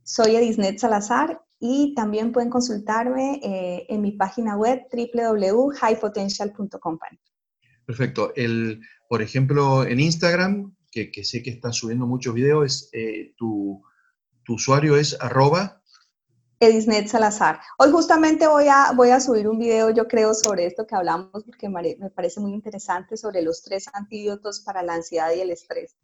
soy 0.03 0.35
Edisnet 0.35 0.79
Salazar 0.79 1.41
y 1.59 1.93
también 1.93 2.31
pueden 2.31 2.49
consultarme 2.49 3.39
eh, 3.43 3.85
en 3.89 4.01
mi 4.01 4.13
página 4.13 4.55
web 4.55 4.87
www.highpotential.com. 4.91 6.97
Perfecto. 7.85 8.33
El, 8.35 8.81
por 9.09 9.21
ejemplo, 9.21 9.83
en 9.83 9.99
Instagram, 9.99 10.73
que, 10.91 11.11
sé 11.23 11.43
que 11.43 11.51
estás 11.51 11.75
subiendo 11.75 12.07
muchos 12.07 12.33
videos, 12.33 12.89
eh, 12.93 13.35
tu, 13.37 13.83
tu, 14.43 14.55
usuario 14.55 14.95
es 14.95 15.15
arroba 15.19 15.83
Edisnet 16.59 17.07
Salazar. 17.07 17.59
Hoy 17.77 17.91
justamente 17.91 18.47
voy 18.47 18.67
a, 18.67 18.91
voy 18.93 19.11
a 19.11 19.19
subir 19.19 19.47
un 19.47 19.59
video, 19.59 19.91
yo 19.91 20.07
creo, 20.07 20.33
sobre 20.33 20.65
esto 20.65 20.85
que 20.85 20.95
hablamos, 20.95 21.43
porque 21.45 21.69
me 21.69 22.09
parece 22.09 22.41
muy 22.41 22.53
interesante, 22.53 23.15
sobre 23.15 23.41
los 23.41 23.63
tres 23.63 23.85
antídotos 23.93 24.59
para 24.61 24.83
la 24.83 24.95
ansiedad 24.95 25.31
y 25.35 25.41
el 25.41 25.51
estrés. 25.51 25.95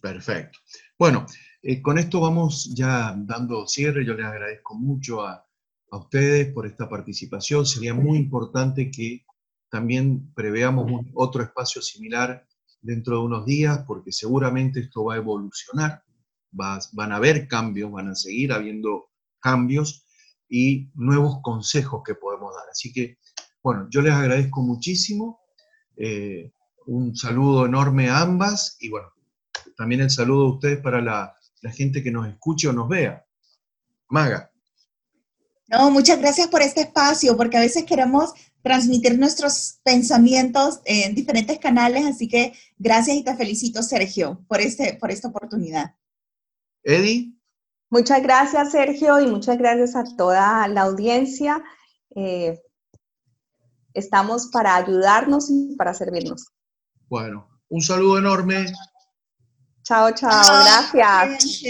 Perfecto. 0.00 0.58
Bueno, 0.98 1.26
eh, 1.62 1.80
con 1.80 1.98
esto 1.98 2.20
vamos 2.20 2.74
ya 2.74 3.14
dando 3.16 3.66
cierre. 3.68 4.04
Yo 4.04 4.14
les 4.14 4.26
agradezco 4.26 4.74
mucho 4.74 5.24
a, 5.24 5.46
a 5.90 5.96
ustedes 5.96 6.52
por 6.52 6.66
esta 6.66 6.88
participación. 6.88 7.64
Sería 7.64 7.94
muy 7.94 8.18
importante 8.18 8.90
que 8.90 9.24
también 9.70 10.32
preveamos 10.34 11.06
otro 11.14 11.42
espacio 11.42 11.80
similar 11.80 12.46
dentro 12.80 13.18
de 13.18 13.24
unos 13.24 13.46
días, 13.46 13.84
porque 13.86 14.10
seguramente 14.10 14.80
esto 14.80 15.04
va 15.04 15.14
a 15.14 15.18
evolucionar, 15.18 16.02
van 16.50 17.12
a 17.12 17.16
haber 17.16 17.46
cambios, 17.46 17.92
van 17.92 18.08
a 18.08 18.14
seguir 18.14 18.52
habiendo 18.52 19.10
cambios 19.38 20.04
y 20.48 20.90
nuevos 20.94 21.38
consejos 21.42 22.02
que 22.04 22.16
podemos 22.16 22.52
dar. 22.54 22.64
Así 22.70 22.92
que, 22.92 23.18
bueno, 23.62 23.86
yo 23.88 24.02
les 24.02 24.12
agradezco 24.12 24.62
muchísimo. 24.62 25.40
Eh, 25.96 26.52
un 26.86 27.14
saludo 27.14 27.64
enorme 27.64 28.08
a 28.08 28.20
ambas 28.20 28.76
y 28.80 28.88
bueno, 28.88 29.08
también 29.76 30.00
el 30.00 30.10
saludo 30.10 30.44
de 30.44 30.50
ustedes 30.54 30.80
para 30.80 31.00
la, 31.00 31.36
la 31.62 31.70
gente 31.70 32.02
que 32.02 32.10
nos 32.10 32.28
escuche 32.28 32.68
o 32.68 32.72
nos 32.72 32.88
vea. 32.88 33.24
Maga. 34.08 34.50
No, 35.68 35.90
muchas 35.90 36.18
gracias 36.18 36.48
por 36.48 36.60
este 36.60 36.82
espacio, 36.82 37.36
porque 37.36 37.56
a 37.56 37.60
veces 37.60 37.84
queremos 37.84 38.34
transmitir 38.62 39.18
nuestros 39.18 39.80
pensamientos 39.82 40.80
en 40.84 41.14
diferentes 41.14 41.58
canales, 41.58 42.04
así 42.04 42.28
que 42.28 42.52
gracias 42.78 43.16
y 43.16 43.24
te 43.24 43.34
felicito, 43.34 43.82
Sergio, 43.82 44.44
por, 44.48 44.60
este, 44.60 44.94
por 44.94 45.10
esta 45.10 45.28
oportunidad. 45.28 45.94
Eddie. 46.82 47.32
Muchas 47.90 48.22
gracias, 48.22 48.72
Sergio, 48.72 49.20
y 49.20 49.26
muchas 49.26 49.56
gracias 49.56 49.96
a 49.96 50.04
toda 50.16 50.66
la 50.68 50.82
audiencia. 50.82 51.62
Eh, 52.14 52.60
estamos 53.94 54.48
para 54.48 54.76
ayudarnos 54.76 55.50
y 55.50 55.74
para 55.76 55.94
servirnos. 55.94 56.48
Bueno, 57.08 57.48
un 57.68 57.82
saludo 57.82 58.18
enorme. 58.18 58.66
Chao, 59.82 60.10
chao, 60.12 60.64
gracias. 60.92 61.62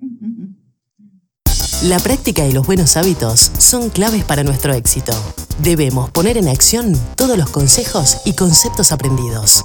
La 1.84 1.98
práctica 1.98 2.44
y 2.46 2.52
los 2.52 2.66
buenos 2.66 2.98
hábitos 2.98 3.50
son 3.58 3.88
claves 3.88 4.22
para 4.24 4.44
nuestro 4.44 4.74
éxito. 4.74 5.12
Debemos 5.60 6.10
poner 6.10 6.36
en 6.36 6.46
acción 6.48 6.92
todos 7.16 7.38
los 7.38 7.48
consejos 7.48 8.18
y 8.26 8.34
conceptos 8.34 8.92
aprendidos. 8.92 9.64